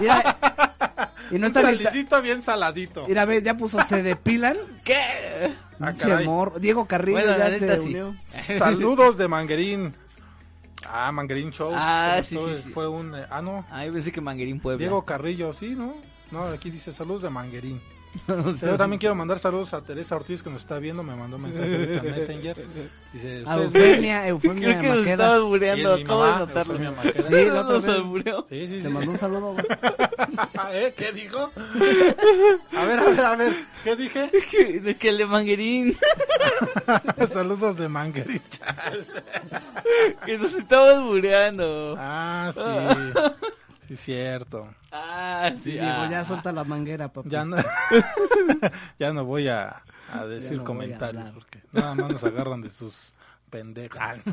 [0.00, 0.36] Mira,
[1.30, 3.04] y no Un está salidito bien saladito.
[3.06, 4.56] Mira, ve, ya puso se depilan.
[4.84, 5.54] ¿Qué?
[5.80, 6.26] Ah, caray.
[6.26, 6.58] morro.
[6.58, 7.86] Diego Carrillo Bueno, ya se sí.
[7.86, 8.14] unió.
[8.58, 9.94] Saludos de Manguerín.
[10.88, 11.70] Ah, Manguerín Show.
[11.74, 12.70] Ah, sí, esto sí, es- sí.
[12.70, 13.14] Fue un...
[13.14, 13.64] eh, ah, no.
[13.70, 14.78] Ay, pensé que Manguerín Puebla.
[14.78, 15.94] Diego Carrillo, sí, ¿no?
[16.32, 17.80] No, aquí dice saludos de Manguerín.
[18.28, 18.54] No.
[18.54, 21.42] Yo también quiero mandar saludos a Teresa Ortiz que nos está viendo, me mandó un
[21.42, 22.56] mensaje ahorita en Messenger.
[23.12, 25.12] Dice, A "Ustedes- Eufemia, Eufemia Creo que nos Maqueda.
[25.12, 26.76] estabas Y bureando, es mi acabo de notarlo.
[26.78, 28.46] Sí, otra Nos albureó.
[28.50, 29.52] Sí, sí, Te mandó un saludo.
[29.54, 29.66] güey.
[30.72, 30.94] ¿Eh?
[30.96, 31.50] ¿Qué dijo?
[32.76, 33.52] A ver, a ver, a ver,
[33.84, 34.30] ¿qué dije?
[34.50, 35.96] Que- De que el de Manguerín.
[37.32, 38.42] Saludos de Manguerín.
[40.26, 41.96] que nos estabas bureando.
[41.98, 43.20] Ah, sí.
[43.88, 44.74] Sí, cierto.
[44.90, 45.72] Ah, sí.
[45.72, 46.08] Diego, ah.
[46.10, 47.28] ya suelta la manguera, papi.
[47.28, 47.56] Ya no,
[48.98, 52.62] ya no voy a, a decir no voy a comentarios porque nada más nos agarran
[52.62, 53.12] de sus
[53.50, 54.20] pendejas.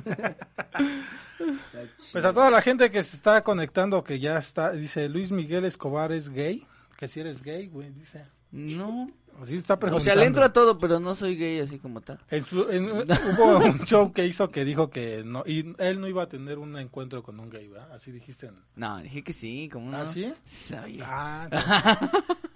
[2.11, 5.63] Pues a toda la gente que se está conectando, que ya está, dice Luis Miguel
[5.63, 8.25] Escobar es gay, que si eres gay, güey, dice.
[8.51, 9.09] No.
[9.41, 12.19] Así está O sea, le entro a todo, pero no soy gay así como tal.
[12.29, 16.07] En su- en- hubo un show que hizo que dijo que no, y él no
[16.07, 17.91] iba a tener un encuentro con un gay, ¿verdad?
[17.93, 18.51] Así dijiste.
[18.75, 20.11] No, dije que sí, como ¿Ah, no.
[20.11, 20.33] sí?
[20.45, 21.47] Soy- Ah,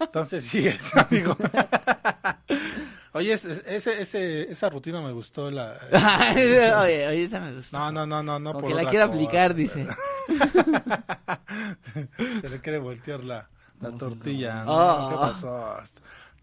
[0.00, 1.36] entonces sí es, amigo.
[3.16, 3.62] Oye, ese,
[4.00, 5.48] ese, esa rutina me gustó.
[5.48, 5.78] La,
[6.82, 7.78] oye, oye, esa me gustó.
[7.78, 8.52] no, no, no, no, no.
[8.54, 9.86] Como por que la quiere aplicar, dice.
[12.40, 13.48] Se le quiere voltear la,
[13.80, 14.64] la tortilla.
[14.64, 14.72] ¿no?
[14.72, 15.08] Oh.
[15.10, 15.76] ¿Qué pasó?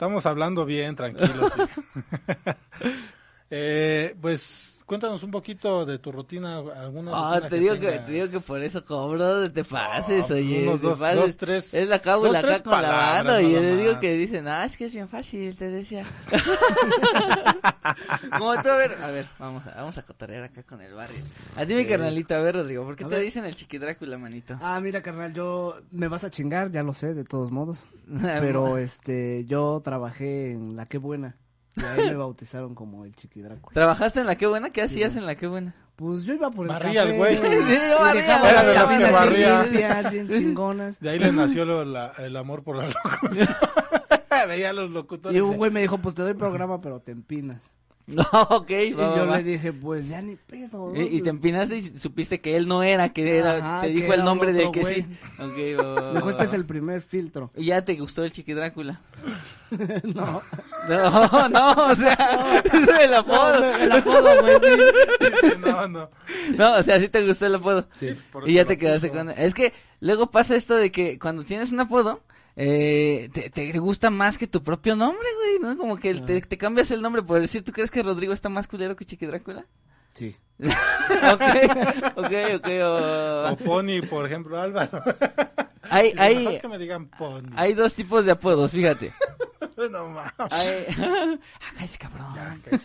[0.01, 1.53] Estamos hablando bien, tranquilos.
[1.55, 1.61] sí.
[3.51, 6.57] eh, pues cuéntanos un poquito de tu rutina.
[6.57, 10.35] Alguna Ah, rutina te digo que, te digo que por eso cobro, te pases, No,
[10.35, 11.21] oye, unos te dos- pases.
[11.21, 14.65] dos, tres- es la cábula acá con la banda y le digo que dicen, ah,
[14.65, 16.03] es que es bien fácil, te decía.
[18.37, 21.23] Como tú, a ver, a ver, vamos a, vamos a cotorrear acá con el barrio.
[21.55, 23.23] A ti mi carnalito, a ver, Rodrigo, ¿por qué A te ver.
[23.23, 24.57] dicen el chiqui Drácula, manito?
[24.61, 27.85] Ah, mira, carnal, yo me vas a chingar, ya lo sé, de todos modos.
[28.21, 31.37] Pero este, yo trabajé en La Qué Buena.
[31.77, 33.73] Y ahí me bautizaron como el Chiqui Drácula.
[33.73, 34.71] ¿Trabajaste en la qué buena?
[34.71, 35.73] ¿Qué hacías en la qué buena?
[35.95, 37.37] Pues yo iba por el Barría el güey.
[37.41, 39.63] Sí, y barría, dejaba era las que cabinas bien barría.
[39.63, 40.99] limpias, bien chingonas.
[40.99, 43.47] De ahí le nació lo- la- el amor por la locución.
[44.47, 45.37] Veía a los locutores.
[45.37, 47.75] Y un güey me dijo, pues te doy programa, pero te empinas.
[48.11, 49.37] No, ok, Y va, yo va, va.
[49.37, 50.91] le dije, pues ya ni pedo.
[50.93, 51.01] ¿no?
[51.01, 53.93] Y, y te empinaste y supiste que él no era, que era, Ajá, te que
[53.93, 54.95] dijo era el nombre del que güey.
[54.95, 55.05] sí.
[55.39, 57.51] Ok, va, dijo, este es el primer filtro.
[57.55, 58.99] ¿Y ya te gustó el chiqui Drácula?
[60.03, 60.41] no.
[60.89, 63.59] No, no, o sea, es el apodo.
[63.59, 65.51] No, el apodo, güey, sí.
[65.59, 66.09] No, no.
[66.57, 67.87] No, o sea, sí te gustó el apodo.
[67.97, 68.09] Sí.
[68.31, 69.29] Por Y ya te quedaste con...
[69.29, 72.21] Es que luego pasa esto de que cuando tienes un apodo,
[72.55, 75.77] eh, te, te gusta más que tu propio nombre, güey, ¿no?
[75.77, 78.67] Como que te, te cambias el nombre por decir, ¿tú crees que Rodrigo está más
[78.67, 79.65] culero que Chiqui Drácula?
[80.13, 80.35] Sí.
[80.59, 81.41] ok,
[82.17, 82.67] ok, ok.
[82.83, 85.01] O o- Pony, por ejemplo, Álvaro.
[85.89, 87.49] Hay, hay, mejor que me digan Pony.
[87.55, 89.11] hay dos tipos de apodos, fíjate.
[89.91, 90.33] No mames.
[90.51, 90.85] Hay...
[90.99, 91.37] ah,
[91.75, 92.27] cállese, cabrón.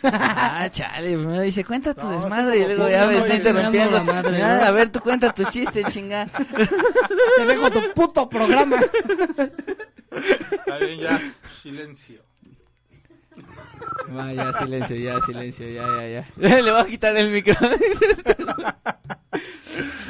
[0.04, 3.28] Ah, chale, primero dice, cuenta tu No, desmadre y sí, luego ya no, me está
[3.28, 3.98] no, interrumpiendo.
[3.98, 4.64] chingando la madre, ¿no?
[4.64, 6.26] a ver, tú cuenta tu chiste, chinga.
[6.26, 8.78] Te dejo tu puto programa.
[10.10, 11.20] Está bien, ya.
[11.62, 12.22] Silencio.
[14.16, 16.28] Va, ya, silencio, ya, silencio, ya, ya, ya.
[16.62, 17.54] Le voy a quitar el micro.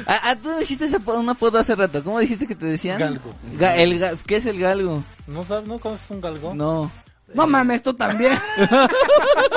[0.07, 2.03] ah, ah, tú dijiste ese apodo, un apodo hace rato.
[2.03, 2.99] ¿Cómo dijiste que te decían?
[2.99, 3.33] Galgo.
[3.59, 5.03] Ga- el ga- ¿Qué es el galgo?
[5.27, 6.57] ¿No, sabes, ¿No conoces un galgón?
[6.57, 6.91] No.
[7.33, 8.33] No mames, tú también.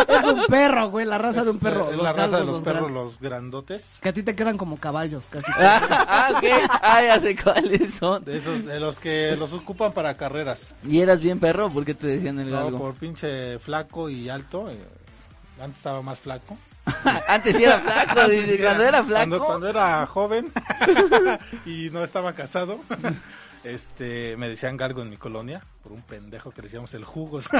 [0.08, 1.90] es un perro, güey, la raza de un perro.
[1.90, 3.84] Es Los la raza de los los perros, gran- los grandotes.
[4.00, 5.46] Que a ti te quedan como caballos, casi.
[5.56, 6.44] Ah, ah, ok.
[6.82, 8.24] Ah, ya sé cuáles son.
[8.24, 10.74] De esos, de los que los ocupan para carreras.
[10.84, 11.70] ¿Y eras bien perro?
[11.70, 12.78] ¿Por qué te decían el No, galgo?
[12.78, 14.68] por pinche flaco y alto.
[14.68, 14.76] eh,
[15.62, 16.56] Antes estaba más flaco.
[17.28, 18.58] Antes sí era flaco, dice.
[18.58, 19.28] Cuando era flaco.
[19.28, 20.50] Cuando, cuando era joven
[21.66, 22.80] y no estaba casado.
[23.64, 27.46] Este, me decían galgo en mi colonia por un pendejo que le decíamos el jugos.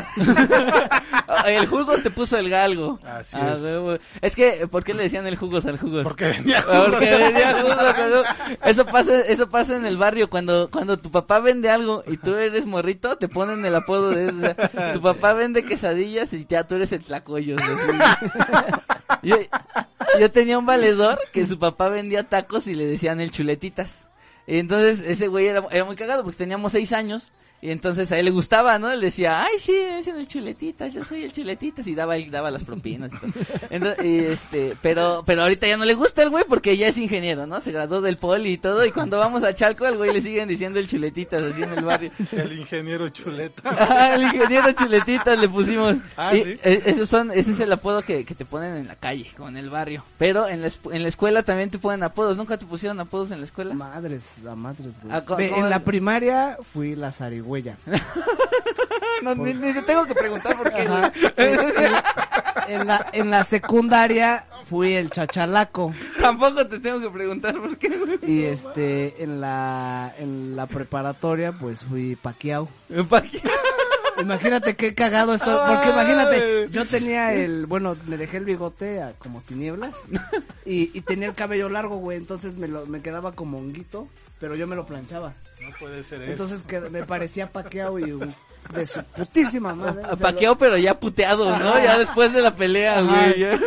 [1.46, 2.98] El jugos te puso el galgo.
[3.04, 4.00] Así Ah, es.
[4.20, 6.02] Es que, ¿por qué le decían el jugos al jugos?
[6.02, 6.90] Porque vendía jugos.
[6.90, 8.26] Porque vendía jugos,
[8.64, 12.34] Eso pasa, eso pasa en el barrio cuando, cuando tu papá vende algo y tú
[12.34, 14.36] eres morrito, te ponen el apodo de eso.
[14.36, 17.56] o sea, tu papá vende quesadillas y ya tú eres el tlacoyo.
[19.22, 19.36] Yo,
[20.18, 24.06] yo tenía un valedor que su papá vendía tacos y le decían el chuletitas.
[24.46, 27.32] Entonces ese güey era, era muy cagado porque teníamos seis años.
[27.62, 28.90] Y entonces a él le gustaba, ¿no?
[28.90, 31.86] Él decía, ay, sí, es el chuletitas, yo soy el chuletitas.
[31.86, 33.10] Y daba, daba las propinas.
[33.12, 33.30] y todo.
[33.68, 36.96] Entonces, y este, pero, pero ahorita ya no le gusta el güey porque ya es
[36.96, 37.60] ingeniero, ¿no?
[37.60, 38.84] Se graduó del poli y todo.
[38.86, 41.84] Y cuando vamos a Chalco, al güey le siguen diciendo el chuletitas así en el
[41.84, 42.10] barrio.
[42.32, 43.62] El ingeniero chuleta.
[43.92, 45.96] Ah, el ingeniero chuletitas le pusimos.
[46.16, 46.50] Ah, Y, ¿sí?
[46.62, 49.48] eh, esos son, ese es el apodo que, que te ponen en la calle, como
[49.50, 50.02] en el barrio.
[50.16, 52.36] Pero en la, en la escuela también te ponen apodos.
[52.38, 53.74] ¿Nunca te pusieron apodos en la escuela?
[53.74, 55.14] Madres, a madres, güey.
[55.14, 57.49] Ah, ¿cómo- Ve, cómo- en la primaria fui la zarigüeya.
[59.22, 60.88] No, ni, ni te tengo que preguntar por qué.
[62.68, 65.92] En la, en la secundaria fui el chachalaco.
[66.20, 68.18] Tampoco te tengo que preguntar por qué.
[68.22, 72.68] Y este, en la, en la preparatoria, pues fui paquiao.
[73.08, 73.42] ¿Pa' qué?
[74.20, 79.12] Imagínate qué cagado esto, porque imagínate, yo tenía el, bueno, me dejé el bigote a
[79.18, 79.94] como tinieblas
[80.66, 84.56] y, y tenía el cabello largo, güey, entonces me lo, me quedaba como honguito, pero
[84.56, 85.32] yo me lo planchaba.
[85.70, 86.32] No puede ser eso.
[86.32, 88.32] Entonces que me parecía paqueado y uh,
[88.74, 90.02] de su putísima madre.
[90.04, 91.78] o sea, Paqueado, pero ya puteado, ¿no?
[91.82, 93.26] Ya después de la pelea, Ajá.
[93.26, 93.40] güey.
[93.40, 93.58] ya.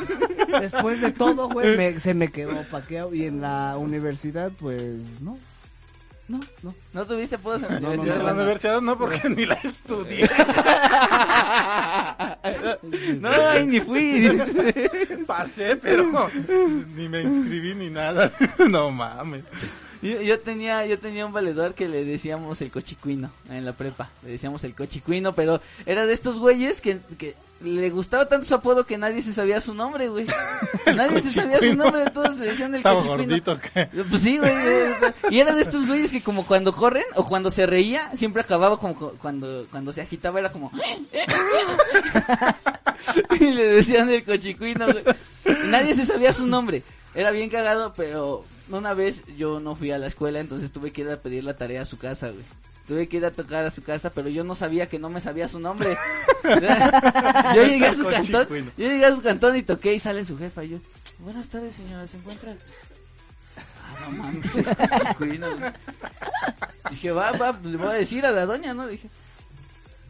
[0.60, 5.38] después de todo, güey, me- se me quedó paqueado y en la universidad, pues, no.
[6.28, 6.72] No, no.
[6.92, 8.24] ¿No tuviste apodos en la No, no, En universidad?
[8.26, 10.30] la universidad no, porque ni la estudié.
[13.20, 14.30] No, ahí ni fui.
[15.26, 16.30] Pasé, pero
[16.96, 18.30] ni me inscribí ni nada.
[18.68, 19.44] No mames.
[20.02, 24.08] Yo, yo tenía yo tenía un valedor que le decíamos el cochicuino en la prepa.
[24.24, 28.54] Le decíamos el cochicuino, pero era de estos güeyes que, que le gustaba tanto su
[28.54, 30.26] apodo que nadie se sabía su nombre, güey.
[30.96, 33.24] Nadie se sabía su nombre, todos le decían el Estaba cochicuino.
[33.26, 33.86] gordito, ¿qué?
[34.08, 34.50] Pues sí, güey.
[35.28, 38.78] Y era de estos güeyes que como cuando corren o cuando se reía, siempre acababa
[38.78, 40.72] como cu- cuando, cuando se agitaba era como...
[43.38, 45.04] y le decían el cochicuino, güey.
[45.66, 46.82] Nadie se sabía su nombre.
[47.14, 48.44] Era bien cagado, pero
[48.78, 51.56] una vez yo no fui a la escuela, entonces tuve que ir a pedir la
[51.56, 52.44] tarea a su casa, güey.
[52.86, 55.20] Tuve que ir a tocar a su casa, pero yo no sabía que no me
[55.20, 55.96] sabía su nombre.
[57.54, 60.36] yo llegué a su cantón, yo llegué a su cantón y toqué y sale su
[60.36, 60.64] jefa.
[60.64, 60.78] Y yo,
[61.18, 62.56] buenas tardes señora, ¿se encuentra?
[63.56, 64.52] Ah, no mames.
[66.90, 68.88] Dije, va, va, le voy a decir a la doña, ¿no?
[68.88, 69.08] Dije,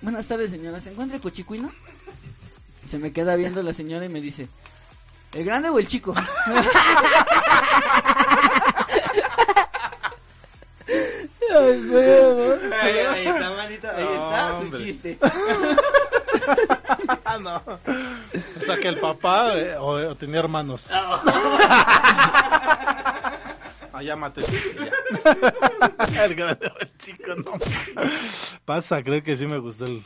[0.01, 1.71] buenas tardes señora, ¿se encuentra el cochicuino?
[2.89, 4.49] Se me queda viendo la señora y me dice,
[5.33, 6.15] ¿el grande o el chico?
[11.53, 14.79] Ahí, ahí está, manito, ahí está su Hombre.
[14.79, 15.19] chiste.
[17.25, 17.57] Ah, no.
[17.57, 20.85] O sea que el papá eh, o, o tenía hermanos.
[23.93, 24.43] Ah, ya maté.
[26.13, 26.25] Ya.
[26.25, 27.53] El grande el chico, no.
[28.65, 30.03] Pasa, creo que sí me gustó el.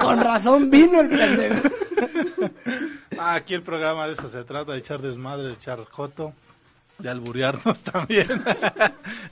[0.00, 1.68] Con razón vino el pendejo.
[3.18, 6.32] Ah, aquí el programa de eso se trata, de echar desmadre, de echar joto,
[6.98, 8.42] de alburearnos también.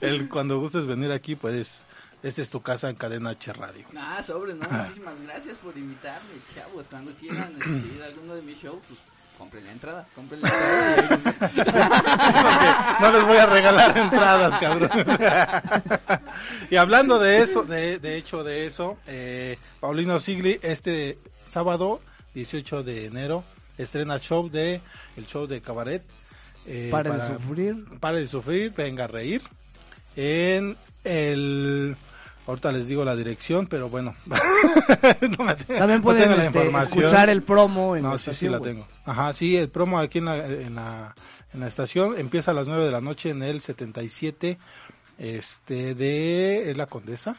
[0.01, 1.83] el, cuando gustes venir aquí, pues,
[2.23, 3.85] esta es tu casa en Cadena H Radio.
[3.95, 6.87] Ah, sobre, no, muchísimas gracias por invitarme, chavos.
[6.89, 8.99] Cuando quieran este, ir a alguno de mis shows, pues
[9.37, 11.21] compren la entrada, compren la entrada.
[12.99, 14.89] No les voy a regalar entradas, cabrón.
[16.71, 21.19] y hablando de eso, de, de hecho de eso, eh, Paulino Sigli, este
[21.51, 22.01] sábado,
[22.33, 23.43] 18 de enero,
[23.77, 24.81] estrena show de,
[25.15, 26.03] el show de cabaret.
[26.67, 27.85] Eh, Pare de para- sufrir.
[27.99, 29.41] Pare de sufrir, venga a reír.
[30.15, 31.95] En el...
[32.45, 34.15] Ahorita les digo la dirección, pero bueno.
[34.25, 38.23] No me tengo- También no pueden la este, escuchar el promo en No, la sí,
[38.25, 38.73] sí estación, la güey.
[38.73, 38.87] tengo.
[39.05, 41.15] Ajá, sí, el promo aquí en la, en la,
[41.53, 44.57] en la estación empieza a las 9 de la noche en el 77
[45.19, 47.31] este de ¿es la Condesa.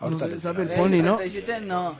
[0.00, 1.16] No Ahorita sé, les sabe el pony, ¿no?
[1.16, 1.96] 37, no.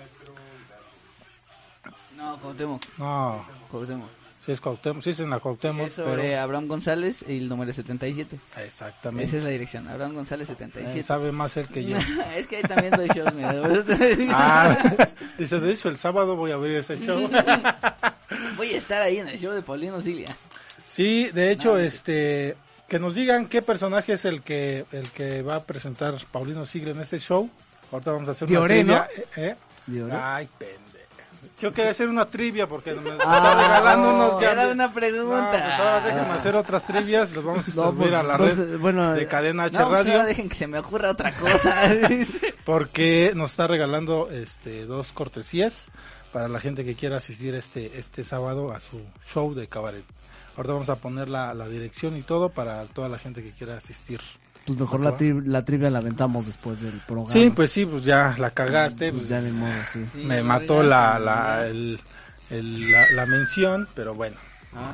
[2.17, 4.09] No, Cuauhtémoc, No, Cuauhtémoc.
[4.47, 7.49] Sí es Cuauhtémoc, sí es en la Cuauhtémoc, Es sobre pero Abraham González y el
[7.49, 8.39] número 77.
[8.65, 9.25] exactamente.
[9.29, 11.03] Esa es la dirección, Abraham González Eh, 77.
[11.03, 11.97] sabe más él que yo.
[12.37, 13.55] es que ahí también doy shows, mira.
[14.31, 14.77] ah,
[15.39, 17.29] dice, de hecho el sábado voy a ver ese show.
[18.57, 20.35] Voy a estar ahí en el show de Paulino Cilia.
[20.93, 22.57] Sí, de hecho, No, este,
[22.89, 26.91] que nos digan qué personaje es el que el que va a presentar Paulino Sigre
[26.93, 27.49] en este show.
[27.93, 29.57] Ahorita vamos a hacer Dioré, una trivia, ¿eh?
[29.87, 30.13] Dioré.
[30.17, 30.86] Ay, pendejo.
[31.61, 34.15] Yo quería hacer una trivia porque me está Ah, regalando no.
[34.29, 34.53] unos ya.
[34.53, 35.51] Era una No, pregunta.
[35.51, 38.79] pues ahora déjenme hacer otras trivias, los vamos a No, subir pues, a la red
[38.79, 40.25] bueno, de Cadena H No, pues Radio.
[40.25, 41.75] dejen que se me ocurra otra cosa.
[42.65, 45.89] porque nos está regalando este dos cortesías
[46.33, 49.01] para la gente que quiera asistir este este sábado a su
[49.33, 50.05] show de cabaret.
[50.57, 53.77] Ahorita vamos a poner la, la dirección y todo para toda la gente que quiera
[53.77, 54.21] asistir.
[54.67, 57.33] Pues mejor la, tri- la trivia la aventamos después del programa.
[57.41, 60.05] Sí, pues sí, pues ya la cagaste, Pues pues ya de modo, sí.
[60.13, 62.01] Sí, me mató la, la, el-
[62.51, 64.37] el- la, la mención, pero bueno.
[64.75, 64.93] Ah.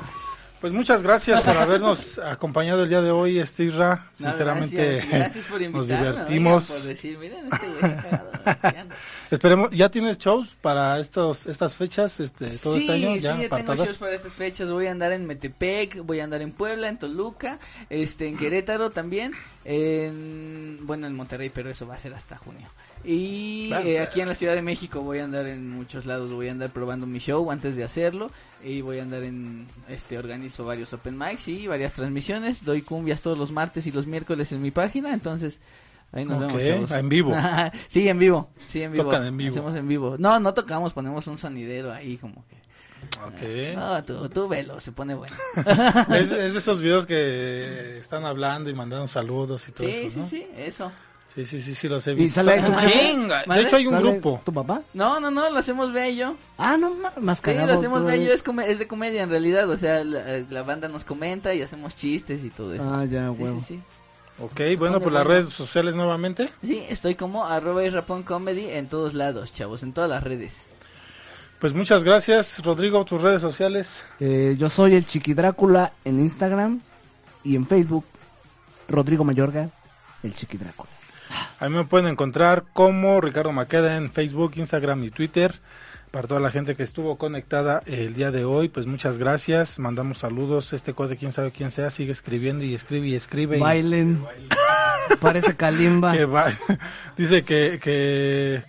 [0.63, 4.07] Pues muchas gracias por habernos acompañado el día de hoy, Estirra.
[4.17, 6.71] No, Sinceramente, gracias, gracias por nos divertimos.
[6.71, 8.31] por decir, miren, este güey cagado.
[9.29, 13.13] Esperemos, ¿ya tienes shows para estos estas fechas, este, todo sí, este año?
[13.15, 14.71] sí, ¿Ya ya tengo shows para estas fechas.
[14.71, 17.59] Voy a andar en Metepec, voy a andar en Puebla, en Toluca,
[17.89, 19.33] este, en Querétaro también,
[19.65, 22.69] en, bueno, en Monterrey, pero eso va a ser hasta junio.
[23.03, 26.47] Y eh, aquí en la Ciudad de México voy a andar en muchos lados, voy
[26.47, 28.31] a andar probando mi show antes de hacerlo
[28.63, 32.63] y voy a andar en, este, organizo varios open mics y varias transmisiones.
[32.63, 35.59] Doy cumbias todos los martes y los miércoles en mi página, entonces
[36.11, 36.91] ahí nos vemos.
[36.91, 37.33] en vivo.
[37.87, 39.05] sí, en vivo, sí, en vivo.
[39.05, 39.51] Tocan en vivo.
[39.51, 40.15] Hacemos en vivo.
[40.17, 42.63] No, no tocamos, ponemos un sonidero ahí como que.
[43.25, 43.75] Ok.
[43.75, 45.35] No, tú, tú velo, se pone bueno.
[46.15, 50.11] es, es de esos videos que están hablando y mandando saludos y todo Sí, eso,
[50.11, 50.25] sí, ¿no?
[50.25, 50.91] sí, eso.
[51.35, 52.35] Sí, sí, sí, sí, los he ¿Y visto.
[52.35, 52.71] sale ahí tu?
[52.89, 53.43] Chinga.
[53.47, 54.41] De hecho hay un ¿Sale grupo.
[54.45, 54.83] ¿Tu papá?
[54.93, 56.35] No, no, no, lo hacemos Bea y yo.
[56.59, 59.29] Ah, no, ma- más Sí, lo hacemos y yo, es, come- es de comedia en
[59.31, 62.83] realidad, o sea, la, la banda nos comenta y hacemos chistes y todo eso.
[62.87, 63.59] Ah, ya, sí, huevo.
[63.61, 63.79] sí, sí.
[64.39, 65.41] Ok, bueno, pues las bueno.
[65.41, 66.49] redes sociales nuevamente.
[66.63, 70.73] Sí, estoy como arroba Rapón Comedy en todos lados, chavos, en todas las redes.
[71.59, 73.87] Pues muchas gracias, Rodrigo, tus redes sociales.
[74.19, 76.81] Eh, yo soy el Chiqui Drácula en Instagram
[77.43, 78.05] y en Facebook.
[78.87, 79.69] Rodrigo Mayorga,
[80.23, 80.89] el Chiqui Drácula.
[81.59, 85.59] A mí me pueden encontrar como Ricardo Maqueda en Facebook, Instagram y Twitter.
[86.11, 89.79] Para toda la gente que estuvo conectada el día de hoy, pues muchas gracias.
[89.79, 90.71] Mandamos saludos.
[90.73, 93.57] Este code, quién sabe quién sea, sigue escribiendo y escribe y escribe.
[93.57, 94.23] y- Bailen.
[95.21, 96.11] Parece Kalimba.
[96.13, 96.53] que ba-
[97.17, 98.61] dice que, que,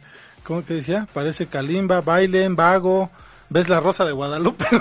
[0.43, 1.07] ¿cómo te decía?
[1.13, 3.11] Parece Kalimba, bailen, vago.
[3.51, 4.65] ¿Ves la rosa de Guadalupe?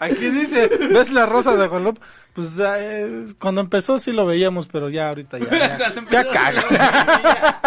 [0.00, 2.00] Aquí dice, ¿ves la rosa de Guadalupe?
[2.38, 7.60] Pues eh, cuando empezó sí lo veíamos, pero ya ahorita ya, ya, ya caga.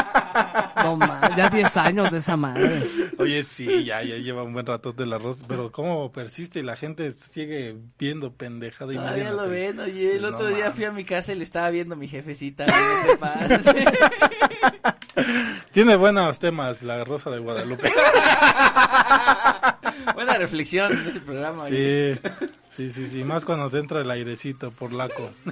[0.81, 2.81] No, ma, ya 10 años de esa madre.
[3.17, 6.63] Oye, sí, ya, ya lleva un buen rato de la rosa, pero cómo persiste y
[6.63, 10.73] la gente sigue viendo pendejada y Todavía lo ven, oye, el No otro día mames.
[10.75, 12.65] fui a mi casa y le estaba viendo a mi jefecita.
[12.65, 12.71] ¿qué
[13.11, 13.73] te pasa?
[15.73, 17.91] Tiene buenos temas la rosa de Guadalupe.
[20.15, 21.63] Buena reflexión en ese programa.
[21.63, 22.21] oye.
[22.75, 25.31] Sí, sí, sí, más cuando te entra el airecito por laco.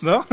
[0.00, 0.26] ¿No?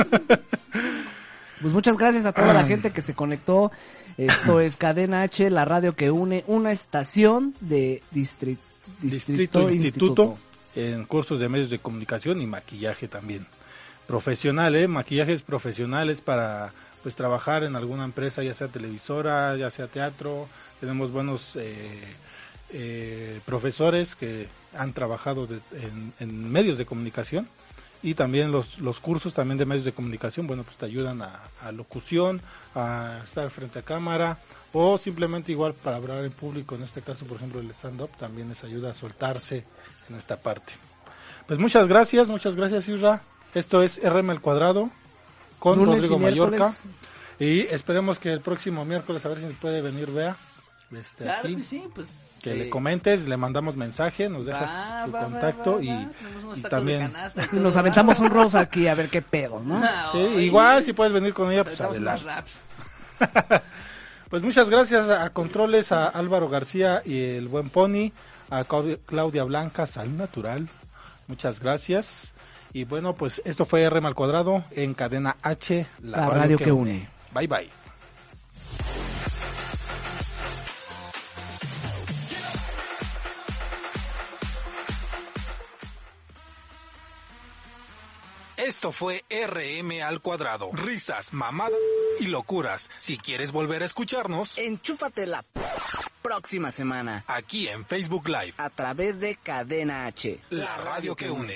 [1.62, 3.72] Pues muchas gracias a toda la gente que se conectó.
[4.18, 8.58] Esto es Cadena H, la radio que une una estación de distri-
[9.02, 10.38] Distrito, instituto,
[10.76, 13.46] en cursos de medios de comunicación y maquillaje también.
[14.08, 14.88] Profesional, ¿eh?
[14.88, 16.72] Maquillajes profesionales para
[17.04, 20.48] pues trabajar en alguna empresa, ya sea televisora, ya sea teatro.
[20.80, 22.00] Tenemos buenos eh,
[22.74, 24.47] eh, profesores que
[24.78, 27.47] han trabajado de- en, en medios de comunicación
[28.03, 31.39] y también los, los cursos también de medios de comunicación, bueno, pues te ayudan a,
[31.61, 32.41] a locución,
[32.74, 34.38] a estar frente a cámara
[34.74, 38.49] o simplemente igual para hablar en público, en este caso, por ejemplo, el stand-up también
[38.49, 39.65] les ayuda a soltarse
[40.09, 40.74] en esta parte.
[41.47, 43.22] Pues muchas gracias, muchas gracias Isra.
[43.53, 44.89] Esto es RM al cuadrado
[45.59, 46.74] con Lunes y Rodrigo Mallorca.
[47.39, 50.38] Y esperemos que el próximo miércoles a ver si puede venir Bea.
[50.96, 52.08] Este, Claro aquí, que sí, pues.
[52.42, 56.08] que eh, le comentes, le mandamos mensaje, nos dejas va, tu va, contacto va, y,
[56.56, 57.14] y también
[57.54, 59.82] y nos aventamos un rose aquí a ver qué pedo, ¿no?
[60.12, 62.24] Sí, Ay, igual si puedes venir con ella, pues adelante.
[62.26, 62.62] raps.
[64.30, 68.14] Pues muchas gracias a Controles, a Álvaro García y el buen Pony,
[68.50, 70.70] a Claudia- Blanca, Sal Natural.
[71.28, 72.34] Muchas gracias.
[72.72, 77.10] Y bueno, pues esto fue RM al cuadrado en cadena H, La radio que une.
[77.34, 77.81] Bye bye.
[88.62, 90.70] Esto fue RM al cuadrado.
[90.72, 91.80] Risas, mamadas
[92.20, 92.91] y locuras.
[92.99, 95.43] Si quieres volver a escucharnos, Enchúfate la
[96.22, 100.39] próxima semana aquí en Facebook Live, a través de Cadena H.
[100.51, 101.55] la radio que une.